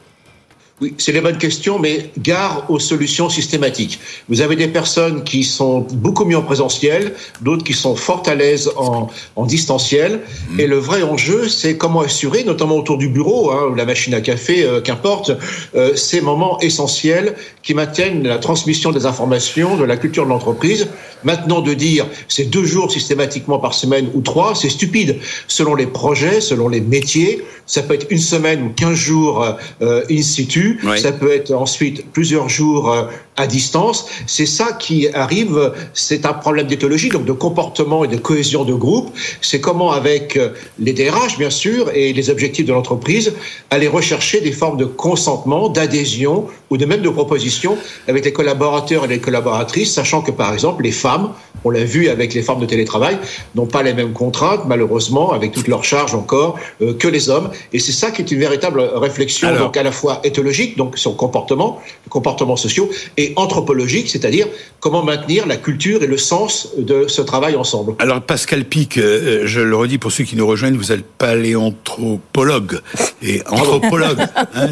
Oui, 0.81 0.95
c'est 0.97 1.11
les 1.11 1.21
bonnes 1.21 1.37
questions, 1.37 1.77
mais 1.77 2.09
gare 2.17 2.65
aux 2.67 2.79
solutions 2.79 3.29
systématiques. 3.29 3.99
Vous 4.27 4.41
avez 4.41 4.55
des 4.55 4.67
personnes 4.67 5.23
qui 5.23 5.43
sont 5.43 5.81
beaucoup 5.93 6.25
mieux 6.25 6.35
en 6.35 6.41
présentiel, 6.41 7.13
d'autres 7.41 7.63
qui 7.63 7.73
sont 7.73 7.95
fort 7.95 8.23
à 8.25 8.33
l'aise 8.33 8.71
en, 8.75 9.07
en 9.35 9.45
distanciel. 9.45 10.21
Mmh. 10.49 10.59
Et 10.59 10.67
le 10.67 10.77
vrai 10.77 11.03
enjeu, 11.03 11.47
c'est 11.47 11.77
comment 11.77 12.01
assurer, 12.01 12.43
notamment 12.43 12.75
autour 12.75 12.97
du 12.97 13.07
bureau, 13.07 13.51
hein, 13.51 13.67
ou 13.71 13.75
la 13.75 13.85
machine 13.85 14.15
à 14.15 14.21
café, 14.21 14.63
euh, 14.63 14.81
qu'importe, 14.81 15.31
euh, 15.75 15.95
ces 15.95 16.21
moments 16.21 16.59
essentiels 16.59 17.35
qui 17.61 17.75
maintiennent 17.75 18.27
la 18.27 18.39
transmission 18.39 18.91
des 18.91 19.05
informations, 19.05 19.77
de 19.77 19.83
la 19.83 19.95
culture 19.95 20.25
de 20.25 20.29
l'entreprise. 20.29 20.87
Maintenant, 21.23 21.61
de 21.61 21.73
dire 21.75 22.07
c'est 22.27 22.45
deux 22.45 22.65
jours 22.65 22.91
systématiquement 22.91 23.59
par 23.59 23.75
semaine 23.75 24.09
ou 24.15 24.21
trois, 24.21 24.55
c'est 24.55 24.69
stupide. 24.69 25.19
Selon 25.47 25.75
les 25.75 25.87
projets, 25.87 26.41
selon 26.41 26.67
les 26.67 26.81
métiers, 26.81 27.43
ça 27.65 27.83
peut 27.83 27.93
être 27.93 28.07
une 28.09 28.19
semaine 28.19 28.63
ou 28.63 28.69
quinze 28.69 28.97
jours 28.97 29.45
euh, 29.81 30.03
in 30.09 30.21
situ 30.21 30.62
ça 30.97 31.11
peut 31.11 31.31
être 31.31 31.51
ensuite 31.53 32.11
plusieurs 32.11 32.49
jours 32.49 32.91
euh, 32.91 33.03
à 33.37 33.47
distance. 33.47 34.07
C'est 34.27 34.45
ça 34.45 34.73
qui 34.73 35.07
arrive, 35.13 35.73
c'est 35.93 36.25
un 36.25 36.33
problème 36.33 36.67
d'éthologie, 36.67 37.09
donc 37.09 37.25
de 37.25 37.31
comportement 37.31 38.03
et 38.03 38.07
de 38.07 38.17
cohésion 38.17 38.63
de 38.63 38.73
groupe. 38.73 39.11
C'est 39.41 39.61
comment, 39.61 39.91
avec 39.91 40.37
euh, 40.37 40.49
les 40.79 40.93
DRH, 40.93 41.37
bien 41.37 41.49
sûr, 41.49 41.89
et 41.93 42.13
les 42.13 42.29
objectifs 42.29 42.65
de 42.65 42.73
l'entreprise, 42.73 43.33
aller 43.69 43.87
rechercher 43.87 44.41
des 44.41 44.51
formes 44.51 44.77
de 44.77 44.85
consentement, 44.85 45.69
d'adhésion 45.69 46.47
ou 46.69 46.77
de 46.77 46.85
même 46.85 47.01
de 47.01 47.09
proposition 47.09 47.77
avec 48.07 48.25
les 48.25 48.33
collaborateurs 48.33 49.05
et 49.05 49.07
les 49.07 49.19
collaboratrices, 49.19 49.93
sachant 49.93 50.21
que, 50.21 50.31
par 50.31 50.53
exemple, 50.53 50.83
les 50.83 50.91
femmes, 50.91 51.29
on 51.63 51.69
l'a 51.69 51.83
vu 51.83 52.09
avec 52.09 52.33
les 52.33 52.41
formes 52.41 52.61
de 52.61 52.65
télétravail, 52.65 53.17
n'ont 53.55 53.65
pas 53.65 53.83
les 53.83 53.93
mêmes 53.93 54.13
contraintes, 54.13 54.61
malheureusement, 54.67 55.31
avec 55.31 55.51
toutes 55.51 55.67
leurs 55.67 55.83
charges 55.83 56.15
encore, 56.15 56.59
euh, 56.81 56.93
que 56.93 57.07
les 57.07 57.29
hommes. 57.29 57.49
Et 57.71 57.79
c'est 57.79 57.91
ça 57.91 58.11
qui 58.11 58.21
est 58.21 58.31
une 58.31 58.39
véritable 58.39 58.81
réflexion, 58.81 59.55
donc 59.57 59.77
à 59.77 59.83
la 59.83 59.91
fois 59.91 60.19
éthologique, 60.23 60.77
donc 60.77 60.97
sur 60.97 61.11
le 61.11 61.17
comportement, 61.17 61.79
le 62.05 62.09
comportement 62.09 62.55
sociaux, 62.55 62.89
et 63.17 63.22
anthropologique, 63.35 64.09
c'est-à-dire 64.09 64.47
comment 64.79 65.03
maintenir 65.03 65.47
la 65.47 65.55
culture 65.55 66.03
et 66.03 66.07
le 66.07 66.17
sens 66.17 66.69
de 66.77 67.07
ce 67.07 67.21
travail 67.21 67.55
ensemble. 67.55 67.95
Alors 67.99 68.21
Pascal 68.21 68.65
Pic, 68.65 68.97
euh, 68.97 69.43
je 69.45 69.61
le 69.61 69.75
redis 69.75 69.97
pour 69.97 70.11
ceux 70.11 70.25
qui 70.25 70.35
nous 70.35 70.45
rejoignent, 70.45 70.75
vous 70.75 70.91
êtes 70.91 71.05
paléanthropologue 71.05 72.79
et 73.21 73.41
anthropologue. 73.47 74.19
Hein, 74.55 74.67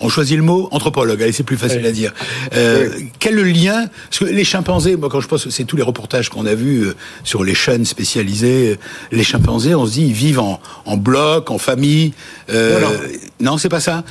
on 0.00 0.08
choisit 0.08 0.36
le 0.36 0.42
mot 0.42 0.68
anthropologue. 0.72 1.22
Allez, 1.22 1.32
c'est 1.32 1.42
plus 1.42 1.56
facile 1.56 1.86
à 1.86 1.92
dire. 1.92 2.12
Euh, 2.54 2.90
Quel 3.18 3.34
le 3.34 3.44
lien 3.44 3.86
Parce 4.10 4.18
que 4.18 4.24
les 4.24 4.44
chimpanzés, 4.44 4.96
moi, 4.96 5.08
quand 5.08 5.20
je 5.20 5.28
pense, 5.28 5.48
c'est 5.48 5.64
tous 5.64 5.76
les 5.76 5.82
reportages 5.82 6.28
qu'on 6.28 6.46
a 6.46 6.54
vus 6.54 6.84
euh, 6.84 6.94
sur 7.24 7.44
les 7.44 7.54
chaînes 7.54 7.84
spécialisées. 7.84 8.78
Les 9.12 9.24
chimpanzés, 9.24 9.74
on 9.74 9.86
se 9.86 9.92
dit, 9.92 10.06
ils 10.06 10.12
vivent 10.12 10.40
en, 10.40 10.60
en 10.84 10.96
bloc, 10.96 11.50
en 11.50 11.58
famille. 11.58 12.12
Euh, 12.50 12.80
non, 12.80 13.52
non 13.52 13.58
c'est 13.58 13.68
pas 13.68 13.80
ça. 13.80 14.04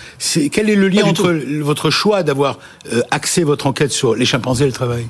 Quel 0.51 0.69
est 0.69 0.75
le 0.75 0.87
lien 0.87 1.03
entre 1.03 1.31
votre 1.61 1.89
choix 1.89 2.23
d'avoir 2.23 2.59
euh, 2.91 3.01
axé 3.11 3.43
votre 3.43 3.67
enquête 3.67 3.91
sur 3.91 4.15
les 4.15 4.25
chimpanzés 4.25 4.63
et 4.63 4.67
le 4.67 4.73
travail? 4.73 5.07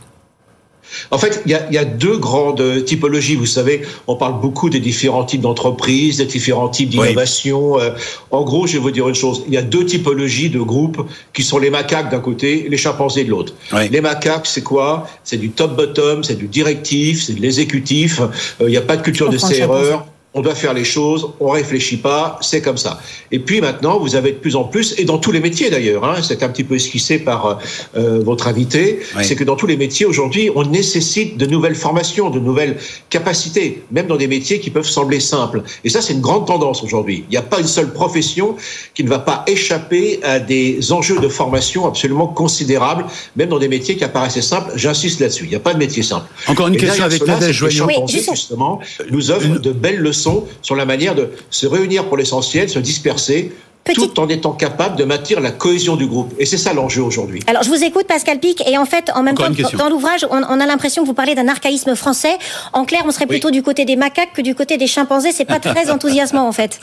En 1.12 1.18
fait, 1.18 1.42
il 1.46 1.52
y 1.52 1.56
a, 1.56 1.72
y 1.72 1.78
a, 1.78 1.86
deux 1.86 2.18
grandes 2.18 2.86
typologies. 2.86 3.36
Vous 3.36 3.46
savez, 3.46 3.82
on 4.08 4.16
parle 4.16 4.40
beaucoup 4.40 4.70
des 4.70 4.80
différents 4.80 5.24
types 5.24 5.42
d'entreprises, 5.42 6.18
des 6.18 6.26
différents 6.26 6.70
types 6.70 6.90
d'innovations. 6.90 7.80
Euh, 7.80 7.92
en 8.32 8.44
gros, 8.44 8.68
je 8.68 8.74
vais 8.74 8.80
vous 8.80 8.92
dire 8.92 9.08
une 9.08 9.16
chose. 9.16 9.44
Il 9.48 9.54
y 9.54 9.58
a 9.58 9.62
deux 9.62 9.86
typologies 9.86 10.50
de 10.50 10.60
groupes 10.60 11.06
qui 11.34 11.44
sont 11.44 11.58
les 11.58 11.70
macaques 11.70 12.12
d'un 12.12 12.20
côté, 12.20 12.68
les 12.70 12.78
chimpanzés 12.78 13.24
de 13.24 13.30
l'autre. 13.30 13.54
Les 13.92 14.02
macaques, 14.02 14.48
c'est 14.48 14.64
quoi? 14.64 15.08
C'est 15.24 15.38
du 15.38 15.50
top-bottom, 15.50 16.24
c'est 16.24 16.36
du 16.36 16.48
directif, 16.48 17.24
c'est 17.24 17.34
de 17.34 17.42
l'exécutif. 17.42 18.20
Euh, 18.20 18.28
il 18.62 18.68
n'y 18.68 18.78
a 18.78 18.82
pas 18.82 18.98
de 18.98 19.02
culture 19.02 19.30
de 19.30 19.38
ces 19.38 19.60
erreurs 19.60 20.06
on 20.36 20.42
doit 20.42 20.54
faire 20.54 20.74
les 20.74 20.84
choses, 20.84 21.30
on 21.40 21.50
réfléchit 21.50 21.98
pas, 21.98 22.38
c'est 22.42 22.62
comme 22.62 22.78
ça. 22.78 23.00
Et 23.32 23.40
puis 23.40 23.62
maintenant, 23.62 24.00
vous 24.00 24.16
avez 24.16 24.34
de 24.34 24.38
plus 24.38 24.58
en 24.58 24.66
plus, 24.66 24.94
et 24.98 25.06
dans 25.06 25.18
tous 25.18 25.32
les 25.32 25.40
métiers 25.40 25.70
d'ailleurs, 25.70 26.04
hein, 26.04 26.18
c'est 26.22 26.44
un 26.44 26.50
petit 26.50 26.66
peu 26.66 26.76
esquissé 26.76 27.20
par 27.20 27.60
euh, 27.96 28.20
votre 28.22 28.48
invité, 28.48 29.00
c'est 29.24 29.36
que 29.36 29.46
dans 29.46 29.56
tous 29.56 29.66
les 29.66 29.78
métiers 29.78 30.06
aujourd'hui, 30.06 30.52
on 30.54 30.66
nécessite 30.66 31.38
de 31.38 31.46
nouvelles 31.46 31.76
formations, 31.76 32.30
de 32.30 32.40
nouvelles 32.40 32.78
capacités, 33.10 33.84
même 33.92 34.08
dans 34.08 34.18
des 34.18 34.28
métiers 34.28 34.60
qui 34.60 34.70
peuvent 34.70 34.86
sembler 34.86 35.22
simples. 35.22 35.64
Et 35.86 35.90
ça, 35.90 36.02
c'est 36.02 36.14
une 36.14 36.22
grande 36.22 36.46
tendance 36.46 36.84
aujourd'hui. 36.84 37.24
Il 37.30 37.32
n'y 37.32 37.38
a 37.38 37.42
pas 37.42 37.62
une 37.62 37.68
seule 37.68 37.94
profession 37.94 38.58
qui 38.94 39.06
ne 39.06 39.10
va 39.10 39.20
pas 39.20 39.46
échapper 39.48 40.20
à 40.22 40.40
des 40.40 40.92
enjeux 40.92 41.20
de 41.20 41.30
formation 41.30 41.88
absolument 41.88 42.28
considérables, 42.28 43.06
même 43.38 43.48
dans 43.48 43.60
des 43.60 43.70
métiers 43.70 43.96
qui 43.96 44.04
apparaissaient 44.04 44.42
simples. 44.42 44.74
J'insiste 44.76 45.22
là-dessus. 45.22 45.46
Il 45.46 45.50
n'y 45.50 45.56
a 45.56 45.62
pas 45.62 45.74
de 45.74 45.80
métier 45.80 46.04
simple. 46.04 46.28
Encore 46.48 46.68
une 46.68 46.76
question 46.76 47.06
avec 47.06 47.26
Nadège 47.26 47.56
Joyon. 47.56 47.88
justement, 48.08 48.82
nous 49.10 49.32
offre 49.32 49.60
de 49.60 49.72
belles 49.72 50.00
leçons 50.00 50.25
sur 50.62 50.76
la 50.76 50.86
manière 50.86 51.16
de 51.16 51.30
se 51.50 51.68
réunir 51.68 52.06
pour 52.06 52.18
l'essentiel, 52.18 52.70
se 52.70 52.80
disperser, 52.80 53.52
tout 53.94 54.20
en 54.20 54.28
étant 54.28 54.54
capable 54.54 54.96
de 54.96 55.04
maintenir 55.04 55.40
la 55.40 55.52
cohésion 55.52 55.96
du 55.96 56.08
groupe. 56.08 56.34
Et 56.40 56.46
c'est 56.46 56.58
ça 56.58 56.74
l'enjeu 56.74 57.04
aujourd'hui. 57.04 57.42
Alors, 57.48 57.64
je 57.64 57.70
vous 57.70 57.84
écoute, 57.84 58.08
Pascal 58.08 58.40
Pic, 58.40 58.68
et 58.68 58.78
en 58.78 58.86
fait, 58.86 59.12
en 59.14 59.22
même 59.22 59.36
temps, 59.36 59.50
dans 59.78 59.90
l'ouvrage, 59.90 60.26
on, 60.32 60.42
a 60.42 60.66
l'impression 60.66 61.04
que 61.04 61.08
vous 61.08 61.14
parlez 61.14 61.36
d'un 61.36 61.48
archaïsme 61.48 61.96
français. 61.96 62.38
En 62.74 62.86
clair, 62.86 63.04
on 63.06 63.12
serait 63.12 63.28
plutôt 63.28 63.52
du 63.52 63.62
côté 63.62 63.86
des 63.86 63.96
macaques 63.96 64.34
que 64.34 64.42
du 64.42 64.56
côté 64.56 64.78
des 64.78 64.88
chimpanzés. 64.88 65.32
C'est 65.32 65.46
pas 65.46 65.60
très 65.60 65.90
enthousiasmant, 65.92 66.48
en 66.48 66.54
fait. 66.54 66.80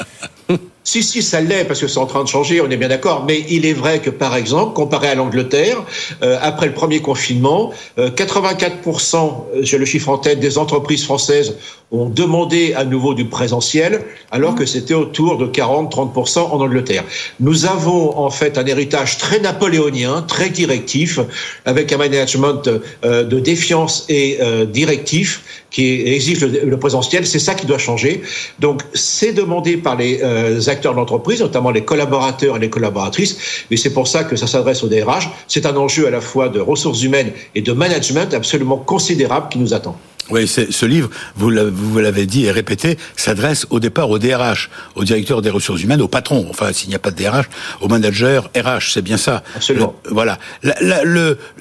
Si, 0.84 1.04
si, 1.04 1.22
ça 1.22 1.40
l'est, 1.40 1.64
parce 1.64 1.80
que 1.80 1.86
c'est 1.86 2.00
en 2.00 2.06
train 2.06 2.24
de 2.24 2.28
changer, 2.28 2.60
on 2.60 2.68
est 2.68 2.76
bien 2.76 2.88
d'accord. 2.88 3.24
Mais 3.24 3.44
il 3.48 3.66
est 3.66 3.72
vrai 3.72 4.00
que, 4.00 4.10
par 4.10 4.34
exemple, 4.34 4.72
comparé 4.72 5.06
à 5.06 5.14
l'Angleterre, 5.14 5.76
euh, 6.24 6.38
après 6.42 6.66
le 6.66 6.74
premier 6.74 7.00
confinement, 7.00 7.70
84%, 7.96 9.16
euh, 9.16 9.58
euh, 9.60 9.62
j'ai 9.62 9.78
le 9.78 9.84
chiffre 9.84 10.08
en 10.08 10.18
tête, 10.18 10.40
des 10.40 10.58
entreprises 10.58 11.04
françaises 11.04 11.56
ont 11.92 12.08
demandé 12.08 12.74
à 12.74 12.84
nouveau 12.84 13.14
du 13.14 13.26
présentiel, 13.26 14.02
alors 14.30 14.54
que 14.54 14.66
c'était 14.66 14.94
autour 14.94 15.38
de 15.38 15.46
40-30% 15.46 16.38
en 16.38 16.60
Angleterre. 16.60 17.04
Nous 17.38 17.66
avons 17.66 18.18
en 18.18 18.30
fait 18.30 18.58
un 18.58 18.66
héritage 18.66 19.18
très 19.18 19.38
napoléonien, 19.40 20.24
très 20.26 20.50
directif, 20.50 21.20
avec 21.64 21.92
un 21.92 21.98
management 21.98 22.68
de 23.02 23.40
défiance 23.40 24.06
et 24.08 24.38
directif 24.72 25.42
qui 25.72 26.02
exige 26.06 26.40
le, 26.40 26.78
présentiel. 26.78 27.26
C'est 27.26 27.38
ça 27.38 27.54
qui 27.54 27.66
doit 27.66 27.78
changer. 27.78 28.22
Donc, 28.60 28.82
c'est 28.92 29.32
demandé 29.32 29.76
par 29.76 29.96
les 29.96 30.20
euh, 30.22 30.60
acteurs 30.68 30.92
de 30.92 30.98
l'entreprise, 30.98 31.40
notamment 31.40 31.70
les 31.70 31.84
collaborateurs 31.84 32.56
et 32.56 32.60
les 32.60 32.70
collaboratrices. 32.70 33.64
Mais 33.70 33.76
c'est 33.76 33.92
pour 33.92 34.06
ça 34.06 34.24
que 34.24 34.36
ça 34.36 34.46
s'adresse 34.46 34.82
au 34.84 34.88
DRH. 34.88 35.30
C'est 35.48 35.66
un 35.66 35.76
enjeu 35.76 36.06
à 36.06 36.10
la 36.10 36.20
fois 36.20 36.48
de 36.48 36.60
ressources 36.60 37.02
humaines 37.02 37.32
et 37.54 37.62
de 37.62 37.72
management 37.72 38.34
absolument 38.34 38.76
considérable 38.76 39.48
qui 39.50 39.58
nous 39.58 39.72
attend. 39.72 39.96
Oui, 40.30 40.46
ce 40.46 40.86
livre, 40.86 41.10
vous 41.36 41.98
l'avez 41.98 42.26
dit 42.26 42.46
et 42.46 42.50
répété, 42.50 42.96
s'adresse 43.16 43.66
au 43.70 43.80
départ 43.80 44.08
au 44.08 44.18
DRH, 44.18 44.70
au 44.94 45.04
directeur 45.04 45.42
des 45.42 45.50
ressources 45.50 45.82
humaines, 45.82 46.00
au 46.00 46.08
patron. 46.08 46.46
Enfin, 46.48 46.72
s'il 46.72 46.88
n'y 46.88 46.94
a 46.94 46.98
pas 46.98 47.10
de 47.10 47.16
DRH, 47.16 47.46
au 47.80 47.88
manager 47.88 48.50
RH, 48.56 48.92
c'est 48.92 49.02
bien 49.02 49.16
ça. 49.16 49.42
Absolument. 49.56 49.94
voilà. 50.10 50.38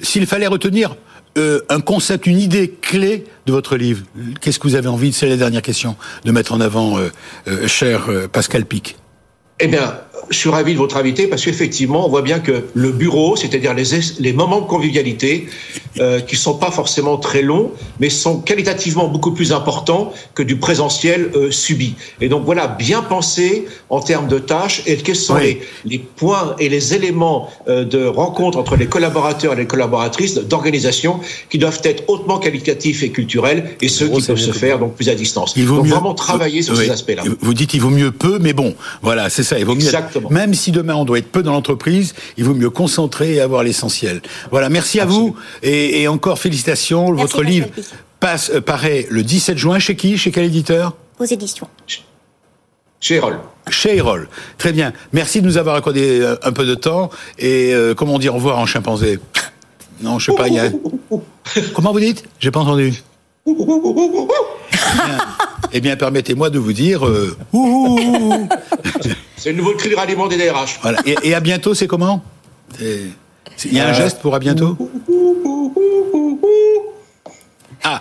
S'il 0.00 0.26
fallait 0.26 0.46
retenir 0.46 0.94
euh, 1.38 1.60
un 1.70 1.80
concept, 1.80 2.26
une 2.26 2.38
idée 2.38 2.68
clé 2.68 3.24
de 3.46 3.52
votre 3.52 3.76
livre 3.76 4.02
Qu'est-ce 4.40 4.58
que 4.58 4.68
vous 4.68 4.74
avez 4.74 4.88
envie, 4.88 5.14
c'est 5.14 5.28
la 5.28 5.38
dernière 5.38 5.62
question, 5.62 5.96
de 6.24 6.30
mettre 6.30 6.52
en 6.52 6.60
avant, 6.60 6.98
euh, 6.98 7.10
euh, 7.48 7.66
cher 7.66 8.10
Pascal 8.30 8.66
Pic 8.66 8.96
Eh 9.64 9.68
bien, 9.68 9.94
je 10.28 10.36
suis 10.36 10.48
ravi 10.48 10.72
de 10.72 10.78
votre 10.78 10.96
invité 10.96 11.28
parce 11.28 11.44
qu'effectivement, 11.44 12.04
on 12.04 12.08
voit 12.08 12.22
bien 12.22 12.40
que 12.40 12.64
le 12.74 12.90
bureau, 12.90 13.36
c'est-à-dire 13.36 13.74
les, 13.74 13.84
les 14.18 14.32
moments 14.32 14.60
de 14.60 14.66
convivialité, 14.66 15.46
euh, 16.00 16.20
qui 16.20 16.36
sont 16.36 16.54
pas 16.54 16.70
forcément 16.70 17.18
très 17.18 17.42
longs, 17.42 17.70
mais 18.00 18.08
sont 18.08 18.40
qualitativement 18.40 19.08
beaucoup 19.08 19.32
plus 19.32 19.52
importants 19.52 20.10
que 20.34 20.42
du 20.42 20.56
présentiel 20.56 21.30
euh, 21.34 21.50
subi. 21.50 21.96
Et 22.22 22.30
donc 22.30 22.46
voilà, 22.46 22.66
bien 22.66 23.02
penser 23.02 23.66
en 23.90 24.00
termes 24.00 24.26
de 24.26 24.38
tâches 24.38 24.82
et 24.86 24.96
quels 24.96 25.16
sont 25.16 25.36
les, 25.36 25.60
les, 25.84 25.98
points 25.98 26.56
et 26.58 26.70
les 26.70 26.94
éléments 26.94 27.50
euh, 27.68 27.84
de 27.84 28.06
rencontre 28.06 28.56
entre 28.56 28.76
les 28.76 28.86
collaborateurs 28.86 29.52
et 29.52 29.56
les 29.56 29.66
collaboratrices 29.66 30.36
d'organisation 30.36 31.20
qui 31.50 31.58
doivent 31.58 31.82
être 31.84 32.04
hautement 32.08 32.38
qualitatifs 32.38 33.02
et 33.02 33.10
culturels 33.10 33.76
et 33.82 33.88
ceux 33.88 34.08
qui 34.08 34.22
peuvent 34.22 34.38
se 34.38 34.52
faire 34.52 34.78
donc 34.78 34.94
plus 34.94 35.10
à 35.10 35.14
distance. 35.14 35.52
Il 35.56 35.66
vaut 35.66 35.76
donc 35.76 35.88
vraiment 35.88 36.14
travailler 36.14 36.62
sur 36.62 36.74
ces 36.74 36.90
aspects-là. 36.90 37.24
Vous 37.40 37.52
dites 37.52 37.74
il 37.74 37.82
vaut 37.82 37.90
mieux 37.90 38.12
peu, 38.12 38.38
mais 38.40 38.54
bon, 38.54 38.74
voilà, 39.02 39.28
c'est 39.28 39.42
ça. 39.42 39.51
Il 39.58 39.64
vaut 39.64 39.74
mieux 39.74 39.90
même 40.30 40.54
si 40.54 40.70
demain 40.70 40.94
on 40.94 41.04
doit 41.04 41.18
être 41.18 41.30
peu 41.30 41.42
dans 41.42 41.52
l'entreprise, 41.52 42.14
il 42.36 42.44
vaut 42.44 42.54
mieux 42.54 42.70
concentrer 42.70 43.34
et 43.34 43.40
avoir 43.40 43.62
l'essentiel. 43.62 44.20
Voilà, 44.50 44.68
merci 44.68 45.00
à 45.00 45.04
vous 45.04 45.36
et, 45.62 46.06
encore 46.08 46.38
félicitations. 46.38 47.12
Votre 47.12 47.42
livre 47.42 47.68
passe, 48.20 48.50
euh, 48.54 48.60
paraît 48.60 49.06
le 49.10 49.22
17 49.22 49.58
juin 49.58 49.78
chez 49.78 49.96
qui? 49.96 50.16
Chez 50.16 50.30
quel 50.30 50.44
éditeur? 50.44 50.94
Vos 51.18 51.24
éditions. 51.24 51.68
Chez 53.00 53.16
Erol. 53.16 53.38
Chez 53.68 53.96
Erol. 53.96 54.28
Très 54.58 54.72
bien. 54.72 54.92
Merci 55.12 55.40
de 55.40 55.46
nous 55.46 55.58
avoir 55.58 55.74
accordé 55.74 56.20
euh, 56.20 56.36
un 56.44 56.52
peu 56.52 56.64
de 56.64 56.74
temps. 56.74 57.10
Et 57.38 57.74
euh, 57.74 57.94
comment 57.94 58.18
dire 58.18 58.32
au 58.34 58.36
revoir 58.36 58.58
en 58.58 58.66
chimpanzé? 58.66 59.18
Non, 60.00 60.18
je 60.18 60.30
sais 60.30 60.36
pas. 60.36 60.48
Y 60.48 60.58
a... 60.60 60.70
comment 61.74 61.92
vous 61.92 62.00
dites? 62.00 62.24
J'ai 62.38 62.50
pas 62.50 62.60
entendu. 62.60 63.02
Eh 65.74 65.80
bien, 65.80 65.96
permettez-moi 65.96 66.50
de 66.50 66.58
vous 66.58 66.74
dire. 66.74 67.06
euh, 67.06 67.34
C'est 69.42 69.50
le 69.50 69.56
nouveau 69.58 69.74
cri 69.74 69.90
de 69.90 69.96
ralliement 69.96 70.28
des 70.28 70.36
DRH. 70.36 70.78
voilà. 70.82 71.00
et, 71.04 71.16
et 71.24 71.34
à 71.34 71.40
bientôt, 71.40 71.74
c'est 71.74 71.88
comment 71.88 72.22
Il 72.80 73.12
y 73.72 73.80
a 73.80 73.88
un 73.88 73.92
geste 73.92 74.20
pour 74.20 74.36
à 74.36 74.38
bientôt 74.38 74.78
Ah, 77.82 78.00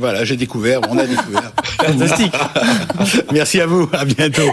voilà, 0.00 0.24
j'ai 0.24 0.36
découvert, 0.36 0.80
on 0.90 0.98
a 0.98 1.06
découvert. 1.06 1.52
Fantastique. 1.82 2.32
Merci 3.32 3.60
à 3.60 3.66
vous, 3.66 3.88
à 3.92 4.04
bientôt. 4.04 4.48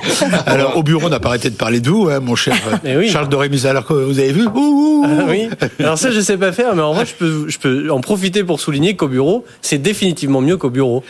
Alors, 0.45 0.77
au 0.77 0.83
bureau, 0.83 1.05
on 1.05 1.09
n'a 1.09 1.19
pas 1.19 1.29
arrêté 1.29 1.49
de 1.49 1.55
parler 1.55 1.79
de 1.79 1.89
vous, 1.89 2.09
hein, 2.09 2.19
mon 2.19 2.35
cher 2.35 2.55
oui. 2.85 3.09
Charles 3.09 3.29
Dorémus. 3.29 3.65
Alors, 3.65 3.85
que 3.85 3.93
vous 3.93 4.17
avez 4.19 4.31
vu 4.31 4.47
Ouh, 4.47 4.49
ouh, 4.55 5.03
ouh. 5.03 5.05
Ah 5.05 5.25
oui. 5.29 5.49
Alors 5.79 5.97
ça, 5.97 6.11
je 6.11 6.19
sais 6.21 6.37
pas 6.37 6.51
faire, 6.51 6.75
mais 6.75 6.81
en 6.81 6.93
vrai, 6.93 7.05
je 7.05 7.13
peux, 7.13 7.45
je 7.47 7.57
peux 7.59 7.91
en 7.91 8.01
profiter 8.01 8.43
pour 8.43 8.59
souligner 8.59 8.95
qu'au 8.95 9.07
bureau, 9.07 9.45
c'est 9.61 9.77
définitivement 9.77 10.41
mieux 10.41 10.57
qu'au 10.57 10.69
bureau. 10.69 11.03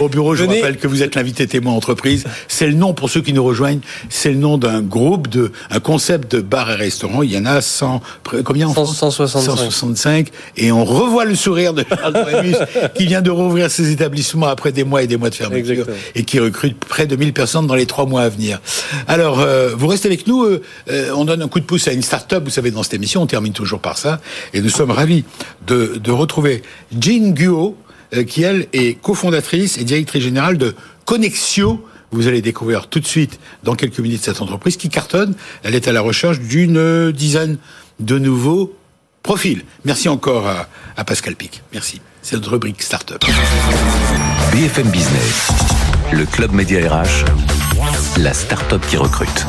Au 0.00 0.08
bureau, 0.08 0.34
je 0.34 0.44
Venez. 0.44 0.60
rappelle 0.60 0.76
que 0.78 0.86
vous 0.86 1.02
êtes 1.02 1.14
l'invité 1.14 1.46
témoin 1.46 1.72
entreprise. 1.72 2.24
C'est 2.48 2.66
le 2.66 2.74
nom, 2.74 2.94
pour 2.94 3.10
ceux 3.10 3.20
qui 3.20 3.32
nous 3.32 3.44
rejoignent, 3.44 3.80
c'est 4.08 4.30
le 4.30 4.36
nom 4.38 4.58
d'un 4.58 4.80
groupe, 4.80 5.28
de, 5.28 5.52
un 5.70 5.80
concept 5.80 6.32
de 6.32 6.40
bar 6.40 6.70
et 6.70 6.74
restaurant. 6.76 7.22
Il 7.22 7.32
y 7.32 7.38
en 7.38 7.46
a 7.46 7.60
100, 7.60 8.00
près- 8.22 8.42
combien 8.42 8.68
en 8.68 8.74
100, 8.74 8.74
France? 8.84 8.96
165. 8.98 9.56
165. 9.56 10.28
Et 10.56 10.72
on 10.72 10.84
revoit 10.84 11.24
le 11.24 11.34
sourire 11.34 11.74
de 11.74 11.84
Charles 11.88 12.12
Dorémus, 12.12 12.56
qui 12.94 13.06
vient 13.06 13.22
de 13.22 13.30
rouvrir 13.30 13.70
ses 13.70 13.90
établissements 13.90 14.46
après 14.48 14.72
des 14.72 14.84
mois 14.84 15.02
et 15.02 15.06
des 15.06 15.16
mois 15.16 15.30
de 15.30 15.34
fermeture. 15.34 15.70
Exactement. 15.72 15.96
Et 16.14 16.24
qui 16.24 16.38
recrute 16.40 16.78
près 16.78 17.06
de 17.06 17.16
1000 17.16 17.32
personnes 17.32 17.66
dans 17.66 17.74
les 17.74 17.86
trois 17.86 18.06
mois 18.06 18.22
à 18.22 18.28
venir. 18.28 18.60
Alors, 19.08 19.40
euh, 19.40 19.74
vous 19.76 19.86
restez 19.86 20.08
avec 20.08 20.26
nous. 20.26 20.44
euh, 20.44 20.62
euh, 20.90 21.10
on 21.14 21.24
donne 21.24 21.42
un 21.42 21.48
coup 21.48 21.60
de 21.60 21.64
pouce 21.64 21.88
à 21.88 21.92
une 21.92 22.02
start-up. 22.02 22.44
Vous 22.44 22.50
savez, 22.50 22.70
dans 22.70 22.82
cette 22.82 22.94
émission, 22.94 23.22
on 23.22 23.26
termine 23.26 23.52
toujours 23.52 23.80
par 23.80 23.98
ça. 23.98 24.20
Et 24.52 24.60
nous 24.60 24.68
sommes 24.70 24.90
ravis 24.90 25.24
de, 25.66 25.96
de 26.02 26.10
retrouver 26.10 26.62
Jean 26.98 27.32
Guo, 27.32 27.76
euh, 28.14 28.24
qui 28.24 28.42
elle 28.42 28.66
est 28.72 29.00
cofondatrice 29.00 29.78
et 29.78 29.84
directrice 29.84 30.22
générale 30.22 30.58
de 30.58 30.74
Connexio. 31.04 31.84
Vous 32.12 32.28
allez 32.28 32.42
découvrir 32.42 32.86
tout 32.86 33.00
de 33.00 33.06
suite, 33.06 33.40
dans 33.64 33.74
quelques 33.74 33.98
minutes, 33.98 34.22
cette 34.22 34.40
entreprise 34.40 34.76
qui 34.76 34.88
cartonne. 34.88 35.34
Elle 35.64 35.74
est 35.74 35.88
à 35.88 35.92
la 35.92 36.00
recherche 36.00 36.38
d'une 36.38 37.10
dizaine 37.10 37.58
de 37.98 38.18
nouveaux 38.18 38.72
profils. 39.22 39.62
Merci 39.84 40.08
encore 40.08 40.46
à, 40.46 40.68
à 40.96 41.04
Pascal 41.04 41.34
Pic. 41.34 41.62
Merci. 41.72 42.00
C'est 42.26 42.36
notre 42.36 42.52
rubrique 42.52 42.82
Startup. 42.82 43.22
BFM 44.50 44.88
Business, 44.88 45.50
le 46.10 46.24
club 46.24 46.52
média 46.52 46.80
RH, 46.80 47.26
la 48.16 48.32
start-up 48.32 48.80
qui 48.88 48.96
recrute. 48.96 49.46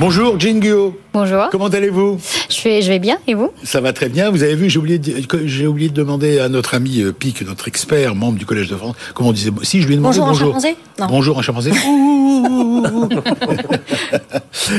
Bonjour, 0.00 0.40
Jean 0.40 0.58
Guo. 0.58 0.98
Bonjour. 1.12 1.50
Comment 1.50 1.66
allez-vous? 1.66 2.18
Je 2.64 2.68
vais, 2.70 2.80
je 2.82 2.88
vais 2.88 2.98
bien 2.98 3.18
et 3.26 3.34
vous? 3.34 3.50
Ça 3.62 3.82
va 3.82 3.92
très 3.92 4.08
bien. 4.08 4.30
Vous 4.30 4.42
avez 4.42 4.54
vu, 4.54 4.70
j'ai 4.70 4.78
oublié, 4.78 4.98
de, 4.98 5.26
que- 5.26 5.46
j'ai 5.46 5.66
oublié 5.66 5.90
de 5.90 5.94
demander 5.94 6.38
à 6.38 6.48
notre 6.48 6.72
ami 6.74 7.02
euh, 7.02 7.12
Pic, 7.12 7.42
notre 7.46 7.68
expert, 7.68 8.14
membre 8.14 8.38
du 8.38 8.46
Collège 8.46 8.68
de 8.70 8.76
France, 8.76 8.96
comment 9.14 9.28
on 9.28 9.32
disait. 9.32 9.50
Si, 9.62 9.82
je 9.82 9.86
lui 9.86 9.94
ai 9.94 9.96
demandé 9.98 10.18
Bonjour 10.18 10.32
bonjour. 10.32 10.48
chimpanzé? 10.60 10.76
Non. 10.98 11.06
Bonjour 11.08 11.36
en 11.38 11.42
chimpanzé. 11.42 11.72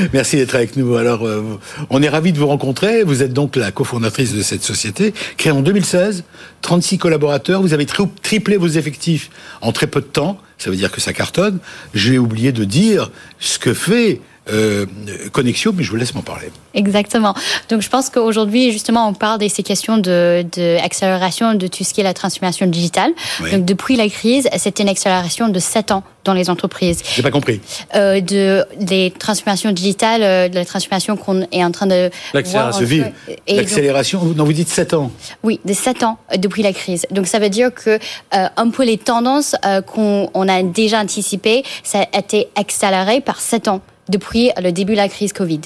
Merci 0.12 0.36
d'être 0.36 0.54
avec 0.56 0.76
nous. 0.76 0.96
Alors, 0.96 1.24
euh, 1.26 1.58
on 1.90 2.02
est 2.02 2.08
ravis 2.08 2.32
de 2.32 2.38
vous 2.38 2.48
rencontrer. 2.48 3.04
Vous 3.04 3.22
êtes 3.22 3.32
donc 3.32 3.54
la 3.54 3.70
cofondatrice 3.70 4.32
de 4.34 4.42
cette 4.42 4.64
société, 4.64 5.14
créée 5.36 5.52
en 5.52 5.62
2016, 5.62 6.24
36 6.62 6.98
collaborateurs. 6.98 7.62
Vous 7.62 7.72
avez 7.72 7.86
tri- 7.86 8.08
triplé 8.22 8.56
vos 8.56 8.66
effectifs 8.68 9.30
en 9.60 9.70
très 9.70 9.86
peu 9.86 10.00
de 10.00 10.06
temps. 10.06 10.38
Ça 10.58 10.70
veut 10.70 10.76
dire 10.76 10.90
que 10.90 11.00
ça 11.00 11.12
cartonne. 11.12 11.58
J'ai 11.94 12.18
oublié 12.18 12.50
de 12.50 12.64
dire 12.64 13.10
ce 13.38 13.58
que 13.60 13.74
fait 13.74 14.20
euh, 14.50 14.86
Connexio, 15.32 15.72
mais 15.72 15.82
je 15.82 15.90
vous 15.90 15.96
laisse 15.96 16.14
m'en 16.14 16.22
parler. 16.22 16.50
Exactement. 16.74 17.34
Donc 17.68 17.82
je 17.82 17.88
pense 17.88 18.10
qu'aujourd'hui, 18.10 18.72
justement, 18.72 19.08
on 19.08 19.14
parle 19.14 19.40
de 19.40 19.48
ces 19.48 19.62
questions 19.62 19.98
de, 19.98 20.44
de 20.56 20.76
accélération 20.84 21.54
de 21.54 21.66
tout 21.66 21.84
ce 21.84 21.92
qui 21.94 22.00
est 22.00 22.04
la 22.04 22.14
transformation 22.14 22.66
digitale. 22.66 23.12
Oui. 23.42 23.50
Donc 23.52 23.64
depuis 23.64 23.96
la 23.96 24.08
crise, 24.08 24.48
c'était 24.58 24.82
une 24.82 24.88
accélération 24.88 25.48
de 25.48 25.58
7 25.58 25.92
ans 25.92 26.02
dans 26.24 26.32
les 26.34 26.50
entreprises. 26.50 27.02
J'ai 27.14 27.22
pas 27.22 27.30
compris. 27.30 27.60
Euh, 27.94 28.20
de 28.20 28.64
des 28.80 29.12
transformations 29.16 29.70
digitales, 29.72 30.22
euh, 30.22 30.48
de 30.48 30.54
la 30.56 30.64
transformation 30.64 31.16
qu'on 31.16 31.46
est 31.52 31.64
en 31.64 31.70
train 31.70 31.86
de 31.86 32.10
voir. 32.10 32.72
L'accélération. 32.72 32.80
Donc- 33.26 33.36
L'accélération, 33.48 34.24
non, 34.36 34.44
vous 34.44 34.52
dites 34.52 34.68
7 34.68 34.94
ans. 34.94 35.10
Oui, 35.42 35.60
de 35.64 35.72
7 35.72 36.02
ans 36.02 36.18
euh, 36.32 36.36
depuis 36.36 36.62
la 36.62 36.72
crise. 36.72 37.06
Donc 37.10 37.26
ça 37.26 37.38
veut 37.38 37.48
dire 37.48 37.72
que 37.72 37.90
euh, 38.34 38.46
un 38.56 38.70
peu 38.70 38.84
les 38.84 38.98
tendances 38.98 39.54
euh, 39.64 39.80
qu'on 39.82 40.30
on 40.34 40.48
a 40.48 40.62
déjà 40.62 41.00
anticipées, 41.00 41.62
ça 41.82 42.06
a 42.12 42.18
été 42.18 42.48
accéléré 42.56 43.20
par 43.20 43.40
7 43.40 43.68
ans 43.68 43.80
depuis 44.08 44.50
le 44.62 44.72
début 44.72 44.92
de 44.92 44.98
la 44.98 45.08
crise 45.08 45.32
Covid. 45.32 45.60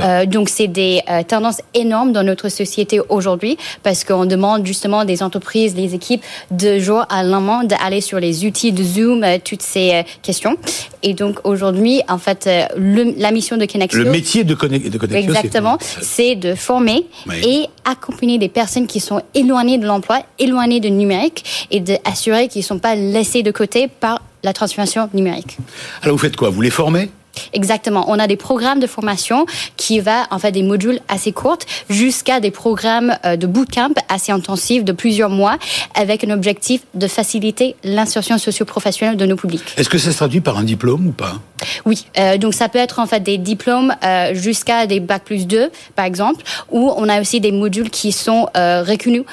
Euh, 0.00 0.26
donc 0.26 0.48
c'est 0.48 0.66
des 0.68 1.00
euh, 1.10 1.22
tendances 1.22 1.60
énormes 1.74 2.12
dans 2.12 2.22
notre 2.22 2.48
société 2.48 3.00
aujourd'hui 3.08 3.56
parce 3.82 4.04
qu'on 4.04 4.24
demande 4.26 4.66
justement 4.66 5.04
des 5.04 5.22
entreprises, 5.22 5.74
des 5.74 5.94
équipes 5.94 6.22
de 6.50 6.78
jour 6.78 7.04
à 7.10 7.22
lendemain 7.22 7.64
d'aller 7.64 8.00
sur 8.00 8.18
les 8.18 8.44
outils 8.44 8.72
de 8.72 8.82
Zoom, 8.82 9.22
euh, 9.24 9.38
toutes 9.44 9.62
ces 9.62 9.92
euh, 9.92 10.02
questions. 10.22 10.56
Et 11.02 11.14
donc 11.14 11.38
aujourd'hui, 11.44 12.00
en 12.08 12.18
fait, 12.18 12.46
euh, 12.46 12.64
le- 12.76 13.14
la 13.18 13.30
mission 13.30 13.56
de 13.56 13.66
Connexio... 13.66 14.02
Le 14.02 14.10
métier 14.10 14.44
de, 14.44 14.54
conne- 14.54 14.70
de 14.78 14.98
Connexio, 14.98 15.30
Exactement, 15.30 15.78
c'est 15.80 16.34
de 16.36 16.54
former 16.54 17.04
Oui. 17.26 17.36
et 17.46 17.66
accompagner 17.84 18.38
des 18.38 18.48
personnes 18.48 18.86
qui 18.86 19.00
sont 19.00 19.20
éloignées 19.34 19.78
de 19.78 19.86
l'emploi, 19.86 20.20
éloignées 20.38 20.80
du 20.80 20.90
numérique 20.90 21.66
et 21.70 21.80
d'assurer 21.80 22.48
qu'ils 22.48 22.60
ne 22.60 22.66
sont 22.66 22.78
pas 22.78 22.94
laissés 22.94 23.42
de 23.42 23.50
côté 23.50 23.88
par 23.88 24.22
la 24.44 24.52
transformation 24.52 25.08
numérique. 25.14 25.58
Alors 26.02 26.16
vous 26.16 26.22
faites 26.22 26.36
quoi? 26.36 26.50
Vous 26.50 26.60
les 26.62 26.70
formez? 26.70 27.10
Exactement. 27.52 28.04
On 28.08 28.18
a 28.18 28.26
des 28.26 28.36
programmes 28.36 28.80
de 28.80 28.86
formation 28.86 29.46
qui 29.76 30.00
va 30.00 30.26
en 30.30 30.38
fait 30.38 30.52
des 30.52 30.62
modules 30.62 31.00
assez 31.08 31.32
courtes 31.32 31.66
jusqu'à 31.88 32.40
des 32.40 32.50
programmes 32.50 33.16
euh, 33.24 33.36
de 33.36 33.46
bootcamp 33.46 33.94
assez 34.08 34.32
intensifs 34.32 34.84
de 34.84 34.92
plusieurs 34.92 35.30
mois 35.30 35.56
avec 35.94 36.24
un 36.24 36.30
objectif 36.30 36.82
de 36.94 37.06
faciliter 37.06 37.76
l'insertion 37.84 38.38
socio-professionnelle 38.38 39.16
de 39.16 39.26
nos 39.26 39.36
publics. 39.36 39.74
Est-ce 39.76 39.88
que 39.88 39.98
ça 39.98 40.12
se 40.12 40.16
traduit 40.16 40.40
par 40.40 40.58
un 40.58 40.64
diplôme 40.64 41.06
ou 41.06 41.12
pas? 41.12 41.40
Oui, 41.84 42.06
euh, 42.18 42.38
donc 42.38 42.54
ça 42.54 42.68
peut 42.68 42.78
être 42.78 42.98
en 42.98 43.06
fait 43.06 43.20
des 43.20 43.38
diplômes 43.38 43.94
euh, 44.04 44.34
jusqu'à 44.34 44.86
des 44.86 45.00
bac 45.00 45.24
plus 45.24 45.46
2 45.46 45.70
par 45.94 46.04
exemple, 46.04 46.42
ou 46.70 46.92
on 46.96 47.08
a 47.08 47.20
aussi 47.20 47.40
des 47.40 47.52
modules 47.52 47.90
qui 47.90 48.12
sont 48.12 48.48
euh, 48.56 48.82
reconnus 48.82 49.24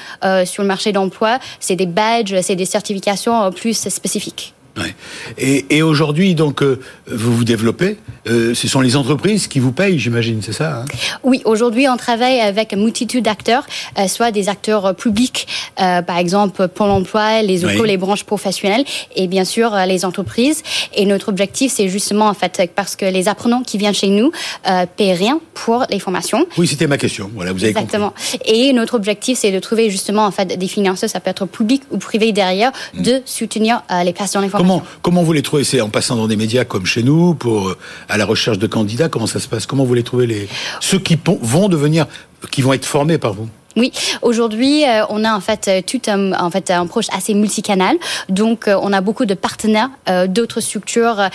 sur 0.44 0.62
le 0.62 0.68
marché 0.68 0.92
d'emploi. 0.92 1.38
C'est 1.58 1.76
des 1.76 1.86
badges, 1.86 2.40
c'est 2.42 2.56
des 2.56 2.64
certifications 2.64 3.50
plus 3.52 3.88
spécifiques. 3.88 4.54
Ouais. 4.76 4.94
Et, 5.38 5.76
et 5.76 5.82
aujourd'hui, 5.82 6.34
donc, 6.34 6.62
euh, 6.62 6.80
vous 7.10 7.34
vous 7.36 7.44
développez. 7.44 7.98
Euh, 8.28 8.54
ce 8.54 8.68
sont 8.68 8.80
les 8.80 8.96
entreprises 8.96 9.48
qui 9.48 9.58
vous 9.58 9.72
payent, 9.72 9.98
j'imagine, 9.98 10.40
c'est 10.42 10.52
ça 10.52 10.80
hein? 10.80 10.84
Oui, 11.24 11.42
aujourd'hui, 11.44 11.88
on 11.88 11.96
travaille 11.96 12.40
avec 12.40 12.72
une 12.72 12.84
multitude 12.84 13.24
d'acteurs, 13.24 13.66
euh, 13.98 14.06
soit 14.08 14.30
des 14.30 14.48
acteurs 14.48 14.94
publics, 14.94 15.46
par 15.76 16.18
exemple 16.18 16.68
Pôle 16.68 16.90
emploi, 16.90 17.42
les 17.42 17.64
Oui. 17.64 17.74
OCO, 17.74 17.84
les 17.84 17.96
branches 17.96 18.24
professionnelles, 18.24 18.84
et 19.16 19.26
bien 19.26 19.44
sûr 19.44 19.74
les 19.86 20.04
entreprises. 20.04 20.62
Et 20.94 21.06
notre 21.06 21.28
objectif, 21.30 21.72
c'est 21.72 21.88
justement, 21.88 22.26
en 22.26 22.34
fait, 22.34 22.70
parce 22.74 22.96
que 22.96 23.06
les 23.06 23.28
apprenants 23.28 23.62
qui 23.62 23.78
viennent 23.78 23.94
chez 23.94 24.08
nous 24.08 24.30
euh, 24.68 24.86
paient 24.96 25.14
rien 25.14 25.40
pour 25.54 25.84
les 25.90 25.98
formations. 25.98 26.46
Oui, 26.58 26.66
c'était 26.66 26.86
ma 26.86 26.98
question. 26.98 27.30
Voilà, 27.34 27.52
vous 27.52 27.62
avez 27.64 27.70
Exactement. 27.70 28.12
Et 28.44 28.72
notre 28.72 28.94
objectif, 28.94 29.38
c'est 29.38 29.52
de 29.52 29.58
trouver 29.58 29.90
justement 29.90 30.26
en 30.26 30.30
fait 30.30 30.58
des 30.58 30.68
financeurs, 30.68 31.08
ça 31.08 31.20
peut 31.20 31.30
être 31.30 31.46
public 31.46 31.82
ou 31.90 31.98
privé 31.98 32.32
derrière, 32.32 32.72
de 32.94 33.22
soutenir 33.24 33.82
les 34.04 34.12
places 34.12 34.32
dans 34.32 34.40
les 34.40 34.48
formations. 34.48 34.59
Comment, 34.60 34.82
comment 35.00 35.22
vous 35.22 35.32
les 35.32 35.40
trouvez 35.40 35.64
C'est 35.64 35.80
en 35.80 35.88
passant 35.88 36.16
dans 36.16 36.28
des 36.28 36.36
médias 36.36 36.64
comme 36.66 36.84
chez 36.84 37.02
nous, 37.02 37.32
pour 37.32 37.70
euh, 37.70 37.78
à 38.10 38.18
la 38.18 38.26
recherche 38.26 38.58
de 38.58 38.66
candidats. 38.66 39.08
Comment 39.08 39.26
ça 39.26 39.40
se 39.40 39.48
passe? 39.48 39.64
Comment 39.64 39.84
vous 39.84 39.94
les 39.94 40.02
trouvez 40.02 40.26
les 40.26 40.48
ceux 40.80 40.98
qui 40.98 41.18
vont 41.24 41.70
devenir, 41.70 42.06
qui 42.50 42.60
vont 42.60 42.74
être 42.74 42.84
formés 42.84 43.16
par 43.16 43.32
vous? 43.32 43.48
Oui, 43.78 43.90
aujourd'hui, 44.20 44.84
euh, 44.84 45.04
on 45.08 45.24
a 45.24 45.34
en 45.34 45.40
fait 45.40 45.66
euh, 45.68 45.80
tout 45.80 46.02
un, 46.08 46.34
en 46.34 46.50
fait 46.50 46.70
un 46.70 46.82
approche 46.82 47.06
assez 47.10 47.32
multicanal. 47.32 47.96
Donc, 48.28 48.68
euh, 48.68 48.78
on 48.82 48.92
a 48.92 49.00
beaucoup 49.00 49.24
de 49.24 49.32
partenaires 49.32 49.88
euh, 50.10 50.26
d'autres 50.26 50.60
structures, 50.60 51.30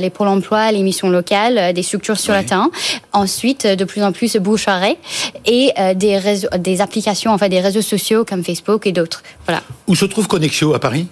les 0.00 0.08
pôles 0.08 0.28
emploi, 0.28 0.72
les 0.72 0.82
missions 0.82 1.10
locales, 1.10 1.74
des 1.74 1.82
structures 1.82 2.16
sur 2.18 2.32
Oui. 2.32 2.40
le 2.40 2.46
terrain. 2.46 2.70
Ensuite, 3.12 3.66
de 3.66 3.84
plus 3.84 4.02
en 4.02 4.12
plus 4.12 4.38
bouche 4.38 4.68
à 4.68 4.76
oreille 4.78 4.96
et 5.44 5.70
des 5.96 6.16
réseaux, 6.16 6.48
des 6.58 6.80
applications, 6.80 7.30
enfin 7.34 7.50
des 7.50 7.60
réseaux 7.60 7.82
sociaux 7.82 8.24
comme 8.24 8.42
Facebook 8.42 8.86
et 8.86 8.92
d'autres. 8.92 9.22
Voilà. 9.44 9.60
Où 9.86 9.94
se 9.94 10.06
trouve 10.06 10.28
Connexio 10.28 10.72
à 10.72 10.78
Paris? 10.80 11.08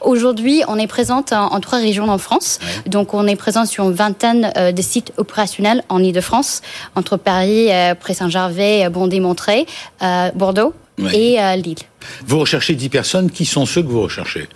Aujourd'hui, 0.00 0.62
on 0.68 0.78
est 0.78 0.86
présente 0.86 1.32
en, 1.32 1.52
en 1.52 1.60
trois 1.60 1.78
régions 1.78 2.08
en 2.08 2.18
France. 2.18 2.58
Donc, 2.86 3.14
on 3.14 3.26
est 3.26 3.36
présent 3.36 3.64
sur 3.64 3.84
une 3.84 3.92
vingtaine 3.94 4.52
euh, 4.56 4.72
de 4.72 4.82
sites 4.82 5.12
opérationnels 5.16 5.82
en 5.88 6.02
Ile-de-France, 6.02 6.62
entre 6.94 7.16
Paris, 7.16 7.70
euh, 7.72 7.94
Pré-Saint-Gervais, 7.94 8.88
Bondy-Montreuil, 8.90 9.66
euh, 10.02 10.30
Bordeaux 10.34 10.74
Ouais. 10.98 11.16
et 11.16 11.56
Lille. 11.56 11.78
Vous 12.26 12.38
recherchez 12.38 12.74
10 12.74 12.90
personnes. 12.90 13.30
Qui 13.30 13.46
sont 13.46 13.64
ceux 13.64 13.82
que 13.82 13.88
vous 13.88 14.02
recherchez? 14.02 14.46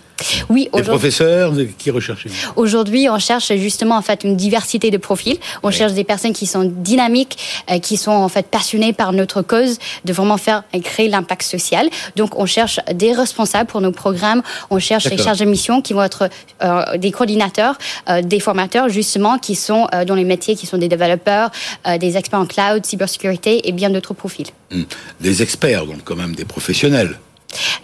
Oui, 0.49 0.63
Les 0.63 0.81
aujourd'hui. 0.81 0.89
professeurs 0.89 1.53
Qui 1.77 1.91
recherchez 1.91 2.29
Aujourd'hui, 2.55 3.07
on 3.09 3.19
cherche 3.19 3.53
justement 3.55 3.97
en 3.97 4.01
fait 4.01 4.23
une 4.23 4.35
diversité 4.35 4.91
de 4.91 4.97
profils. 4.97 5.37
On 5.63 5.71
cherche 5.71 5.93
des 5.93 6.03
personnes 6.03 6.33
qui 6.33 6.45
sont 6.45 6.63
dynamiques, 6.63 7.37
euh, 7.69 7.79
qui 7.79 7.97
sont 7.97 8.11
en 8.11 8.29
fait 8.29 8.47
passionnées 8.47 8.93
par 8.93 9.13
notre 9.13 9.41
cause, 9.41 9.77
de 10.05 10.13
vraiment 10.13 10.37
faire 10.37 10.63
et 10.73 10.81
créer 10.81 11.09
l'impact 11.09 11.43
social. 11.43 11.89
Donc, 12.15 12.37
on 12.37 12.45
cherche 12.45 12.79
des 12.93 13.13
responsables 13.13 13.69
pour 13.69 13.81
nos 13.81 13.91
programmes. 13.91 14.41
On 14.69 14.79
cherche 14.79 15.05
D'accord. 15.05 15.25
charges 15.25 15.39
de 15.39 15.45
mission 15.45 15.81
qui 15.81 15.93
vont 15.93 16.03
être 16.03 16.29
euh, 16.63 16.97
des 16.97 17.11
coordinateurs, 17.11 17.77
euh, 18.09 18.21
des 18.21 18.39
formateurs 18.39 18.89
justement 18.89 19.37
qui 19.37 19.55
sont 19.55 19.87
euh, 19.93 20.05
dans 20.05 20.15
les 20.15 20.23
métiers, 20.23 20.55
qui 20.55 20.65
sont 20.65 20.77
des 20.77 20.87
développeurs, 20.87 21.51
des 21.99 22.17
experts 22.17 22.39
en 22.39 22.45
cloud, 22.45 22.85
cybersécurité 22.85 23.67
et 23.67 23.71
bien 23.71 23.89
d'autres 23.89 24.13
profils. 24.13 24.47
Hmm. 24.71 24.83
Des 25.21 25.41
experts, 25.41 25.85
donc 25.85 26.03
quand 26.03 26.15
même 26.15 26.35
des 26.35 26.45
professionnels. 26.45 27.17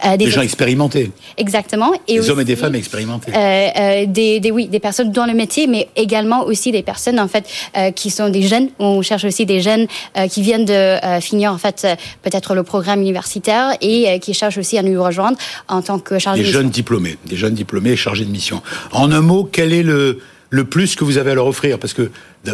Euh, 0.04 0.16
des, 0.16 0.30
gens 0.30 0.42
expérimentés. 0.42 1.10
Exactement. 1.38 1.92
Et 2.06 2.18
des 2.18 2.30
hommes 2.30 2.40
et 2.40 2.44
des 2.44 2.56
femmes 2.56 2.74
expérimentés. 2.74 3.32
Euh, 3.34 3.68
euh, 3.76 4.06
des, 4.06 4.40
des, 4.40 4.50
oui, 4.50 4.68
des 4.68 4.80
personnes 4.80 5.10
dans 5.10 5.26
le 5.26 5.34
métier, 5.34 5.66
mais 5.66 5.88
également 5.96 6.44
aussi 6.44 6.72
des 6.72 6.82
personnes 6.82 7.18
en 7.18 7.28
fait 7.28 7.46
qui 7.94 8.10
sont 8.10 8.28
des 8.28 8.42
jeunes. 8.42 8.68
On 8.78 9.02
cherche 9.02 9.24
aussi 9.24 9.46
des 9.46 9.60
jeunes 9.60 9.86
qui 10.30 10.42
viennent 10.42 10.64
de 10.64 11.20
finir 11.20 11.52
en 11.52 11.58
fait 11.58 11.86
peut-être 12.22 12.54
le 12.54 12.62
programme 12.62 13.00
universitaire 13.00 13.76
et 13.80 14.18
qui 14.20 14.34
cherchent 14.34 14.58
aussi 14.58 14.78
à 14.78 14.82
nous 14.82 15.02
rejoindre 15.02 15.38
en 15.68 15.82
tant 15.82 15.98
que 15.98 16.18
chargé 16.18 16.42
des 16.42 16.48
de 16.48 16.52
jeunes 16.52 16.70
diplômés, 16.70 17.16
des 17.26 17.36
jeunes 17.36 17.54
diplômés 17.54 17.96
chargés 17.96 18.24
de 18.24 18.30
mission. 18.30 18.62
En 18.92 19.10
un 19.12 19.20
mot, 19.20 19.48
quel 19.50 19.72
est 19.72 19.82
le 19.82 20.20
le 20.50 20.64
plus 20.64 20.94
que 20.94 21.02
vous 21.04 21.18
avez 21.18 21.32
à 21.32 21.34
leur 21.34 21.46
offrir? 21.46 21.78
Parce 21.78 21.94
que 21.94 22.10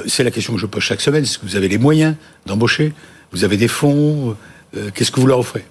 c'est 0.07 0.25
la 0.25 0.31
question 0.31 0.55
que 0.55 0.61
je 0.61 0.67
pose 0.67 0.83
chaque 0.83 1.01
semaine. 1.01 1.25
Est-ce 1.25 1.39
que 1.39 1.47
vous 1.47 1.57
avez 1.57 1.69
les 1.69 1.79
moyens 1.79 2.15
d'embaucher? 2.47 2.93
Vous 3.33 3.45
avez 3.45 3.57
des 3.57 3.69
fonds? 3.69 4.37
Qu'est-ce 4.95 5.11
que 5.11 5.21
vous 5.21 5.27
leur 5.27 5.41
offrez? 5.41 5.65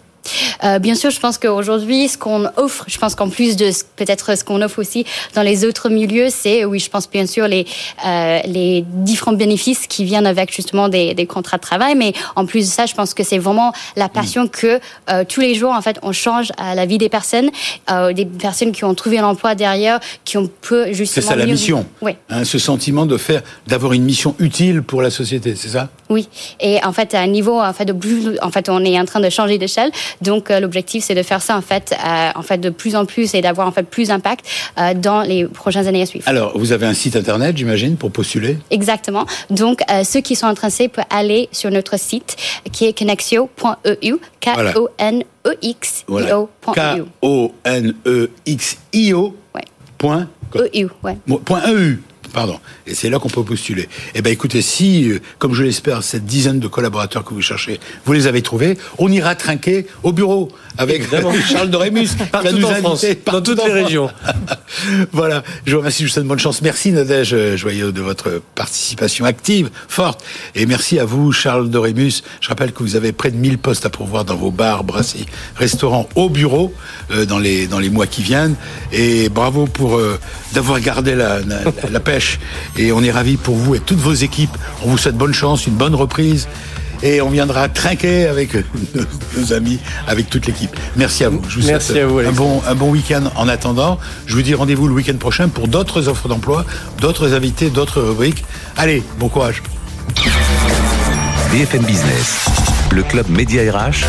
Euh, 0.64 0.80
bien 0.80 0.96
sûr, 0.96 1.10
je 1.10 1.20
pense 1.20 1.38
qu'aujourd'hui, 1.38 2.08
ce 2.08 2.18
qu'on 2.18 2.46
offre, 2.58 2.86
je 2.88 2.98
pense 2.98 3.16
qu'en 3.16 3.30
plus 3.30 3.56
de 3.56 3.70
peut-être 3.96 4.38
ce 4.38 4.44
qu'on 4.44 4.62
offre 4.62 4.80
aussi 4.80 5.06
dans 5.36 5.42
les 5.42 5.66
autres 5.66 5.90
milieux, 5.90 6.28
c'est, 6.30 6.66
oui, 6.66 6.80
je 6.80 6.90
pense 6.90 7.10
bien 7.10 7.26
sûr 7.26 7.48
les, 7.48 7.66
euh, 8.06 8.40
les 8.46 8.84
différents 8.88 9.34
bénéfices 9.34 9.88
qui 9.88 10.06
viennent 10.06 10.28
avec 10.28 10.54
justement 10.54 10.90
des, 10.90 11.14
des, 11.14 11.26
contrats 11.26 11.58
de 11.58 11.62
travail, 11.62 11.96
mais 11.96 12.14
en 12.36 12.46
plus 12.46 12.62
de 12.62 12.72
ça, 12.72 12.86
je 12.86 12.96
pense 12.96 13.14
que 13.14 13.24
c'est 13.24 13.38
vraiment 13.38 13.74
la 13.96 14.10
passion 14.10 14.46
mm. 14.46 14.50
que 14.50 14.80
euh, 15.10 15.24
tous 15.28 15.42
les 15.42 15.56
jours, 15.56 15.72
en 15.72 15.82
fait, 15.82 16.00
on 16.02 16.12
change 16.12 16.52
à 16.58 16.76
la 16.76 16.86
vie 16.86 16.98
des 16.98 17.10
personnes, 17.10 17.50
euh, 17.92 18.14
des 18.14 18.26
personnes 18.26 18.72
qui 18.72 18.84
ont 18.84 18.94
trouvé 18.94 19.18
l'emploi 19.18 19.56
derrière, 19.56 20.00
qui 20.26 20.38
ont 20.38 20.50
peu 20.62 20.92
justement... 20.94 21.28
C'est 21.28 21.34
ça 21.34 21.36
la 21.36 21.46
mission, 21.46 21.86
oui. 22.02 22.14
Hein, 22.30 22.44
ce 22.44 22.58
sentiment 22.58 23.06
de 23.06 23.18
faire, 23.18 23.42
d'avoir 23.68 23.94
une 23.94 24.04
mission 24.04 24.36
utile 24.40 24.82
pour 24.82 25.02
la 25.02 25.10
société, 25.10 25.56
c'est 25.56 25.70
ça? 25.70 25.90
Oui, 26.10 26.28
et 26.60 26.84
en 26.84 26.92
fait, 26.92 27.14
à 27.14 27.22
un 27.22 27.28
niveau, 27.28 27.62
en 27.62 27.72
fait, 27.72 27.86
de 27.86 27.94
plus, 27.94 28.40
en 28.42 28.50
fait, 28.50 28.68
on 28.68 28.84
est 28.84 29.00
en 29.00 29.06
train 29.06 29.20
de 29.20 29.30
changer 29.30 29.60
d'échelle, 29.60 29.92
donc 30.22 30.50
euh, 30.50 30.60
l'objectif, 30.60 31.04
c'est 31.04 31.14
de 31.14 31.22
faire 31.22 31.40
ça 31.42 31.56
en 31.56 31.62
fait, 31.62 31.94
euh, 31.94 32.30
en 32.36 32.42
fait 32.42 32.58
de 32.58 32.72
plus 32.72 32.96
en 32.96 33.06
plus 33.06 33.36
et 33.36 33.42
d'avoir 33.42 33.68
en 33.68 33.72
fait 33.72 33.84
plus 33.84 34.08
d'impact 34.08 34.44
euh, 34.80 34.96
dans 34.96 35.22
les 35.22 35.46
prochaines 35.46 35.86
années 35.86 36.02
à 36.02 36.08
suivre. 36.08 36.28
Alors, 36.28 36.58
vous 36.58 36.72
avez 36.72 36.88
un 36.88 36.96
site 36.96 37.16
internet, 37.16 37.56
j'imagine, 37.56 37.96
pour 37.96 38.12
postuler? 38.12 38.58
Exactement. 38.72 39.28
Donc, 39.52 39.82
ceux 40.04 40.22
qui 40.22 40.36
sont 40.36 40.48
intéressés 40.48 40.88
peuvent 40.88 41.06
aller 41.12 41.48
sur 41.52 41.70
notre 41.70 42.00
site 42.00 42.36
qui 42.72 42.86
est 42.86 42.98
connexio.eu, 42.98 44.16
K-O-N-E-X-I-O.eu. 44.42 45.20
K-O-N-E-X-I-O. 47.22 48.34
Ouais. 49.54 49.66
Point. 49.98 50.28
EU, 50.56 50.88
ouais. 51.04 51.18
Point 51.46 51.62
EU. 51.68 52.00
Pardon. 52.34 52.60
Et 52.88 52.96
c'est 52.96 53.10
là 53.10 53.20
qu'on 53.20 53.30
peut 53.30 53.44
postuler. 53.44 53.90
Eh 54.16 54.22
ben, 54.22 54.32
écoutez, 54.32 54.62
si, 54.62 55.10
euh, 55.10 55.20
comme 55.38 55.54
je 55.54 55.64
l'espère, 55.64 56.04
cette 56.04 56.26
dizaine 56.26 56.60
de 56.60 56.68
collaborateurs 56.68 57.24
que 57.24 57.34
vous 57.34 57.42
cherchez, 57.42 57.80
vous 58.06 58.14
les 58.14 58.28
avez 58.28 58.42
trouvés, 58.42 58.78
on 58.98 59.12
ira 59.12 59.36
trinquer 59.36 59.88
au 60.04 60.12
bureau 60.12 60.50
avec 60.78 61.04
Charles 61.50 61.70
Dorémus. 61.70 62.10
partout 62.32 62.64
en 62.64 62.74
France, 62.76 63.06
dans 63.26 63.42
toutes 63.42 63.64
les 63.66 63.74
régions. 63.74 64.10
voilà. 65.12 65.44
Je 65.66 65.74
vous 65.74 65.80
remercie, 65.80 66.04
je 66.04 66.08
vous 66.08 66.14
souhaite 66.14 66.26
bonne 66.26 66.40
chance. 66.40 66.62
Merci 66.62 66.92
Nadège 66.92 67.34
euh, 67.34 67.58
Joyeux 67.58 67.92
de 67.92 68.02
votre 68.02 68.42
participation 68.56 69.26
active, 69.26 69.70
forte. 69.88 70.24
Et 70.56 70.66
merci 70.66 71.00
à 71.00 71.06
vous, 71.06 71.32
Charles 71.32 71.70
Dorémus. 71.70 72.24
Je 72.42 72.50
rappelle 72.50 72.72
que 72.72 72.84
vous 72.84 72.96
avez 72.96 73.12
près 73.12 73.32
de 73.32 73.38
1000 73.38 73.58
postes 73.58 73.86
à 73.86 73.90
pourvoir 73.90 74.26
dans 74.26 74.36
vos 74.36 74.52
bars, 74.52 74.84
brasseries, 74.84 75.26
restaurants, 75.56 76.08
au 76.16 76.30
bureau, 76.30 76.74
euh, 77.12 77.26
dans 77.26 77.40
les, 77.40 77.68
dans 77.68 77.80
les 77.80 77.90
mois 77.90 78.08
qui 78.08 78.22
viennent. 78.22 78.56
Et 78.92 79.30
bravo 79.30 79.66
pour 79.66 80.00
d'avoir 80.54 80.80
gardé 80.80 81.16
la, 81.16 81.40
la, 81.40 81.60
la 81.92 82.00
et 82.78 82.92
on 82.92 83.04
est 83.04 83.12
ravis 83.12 83.38
pour 83.38 83.56
vous 83.56 83.76
et 83.76 83.80
toutes 83.80 84.00
vos 84.00 84.14
équipes. 84.14 84.56
On 84.84 84.90
vous 84.90 84.98
souhaite 84.98 85.16
bonne 85.18 85.34
chance, 85.34 85.68
une 85.68 85.76
bonne 85.76 85.96
reprise 85.96 86.48
et 87.04 87.22
on 87.22 87.30
viendra 87.30 87.70
trinquer 87.70 88.28
avec 88.28 88.56
nos 89.38 89.54
amis, 89.54 89.80
avec 90.08 90.30
toute 90.30 90.46
l'équipe. 90.48 90.76
Merci 90.96 91.24
à 91.24 91.30
vous. 91.30 91.42
Je 91.48 91.60
vous 91.60 91.68
Merci 91.68 92.00
à 92.00 92.08
vous, 92.08 92.20
un 92.20 92.32
bon, 92.32 92.62
un 92.68 92.76
bon 92.76 92.90
week-end 92.90 93.24
en 93.36 93.48
attendant. 93.48 94.00
Je 94.26 94.36
vous 94.36 94.42
dis 94.42 94.54
rendez-vous 94.54 94.88
le 94.88 94.94
week-end 94.94 95.18
prochain 95.18 95.48
pour 95.48 95.68
d'autres 95.68 96.08
offres 96.08 96.28
d'emploi, 96.28 96.66
d'autres 97.00 97.34
invités, 97.34 97.70
d'autres 97.70 98.02
rubriques. 98.02 98.44
Allez, 98.78 99.04
bon 99.18 99.30
courage. 99.30 99.64
BFM 101.52 101.84
Business, 101.84 102.46
le 102.92 103.04
club 103.04 103.30
Média 103.30 103.62
RH, 103.72 104.06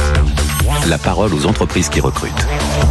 la 0.89 0.99
parole 0.99 1.33
aux 1.33 1.47
entreprises 1.47 1.89
qui 1.89 2.01
recrutent. 2.01 2.47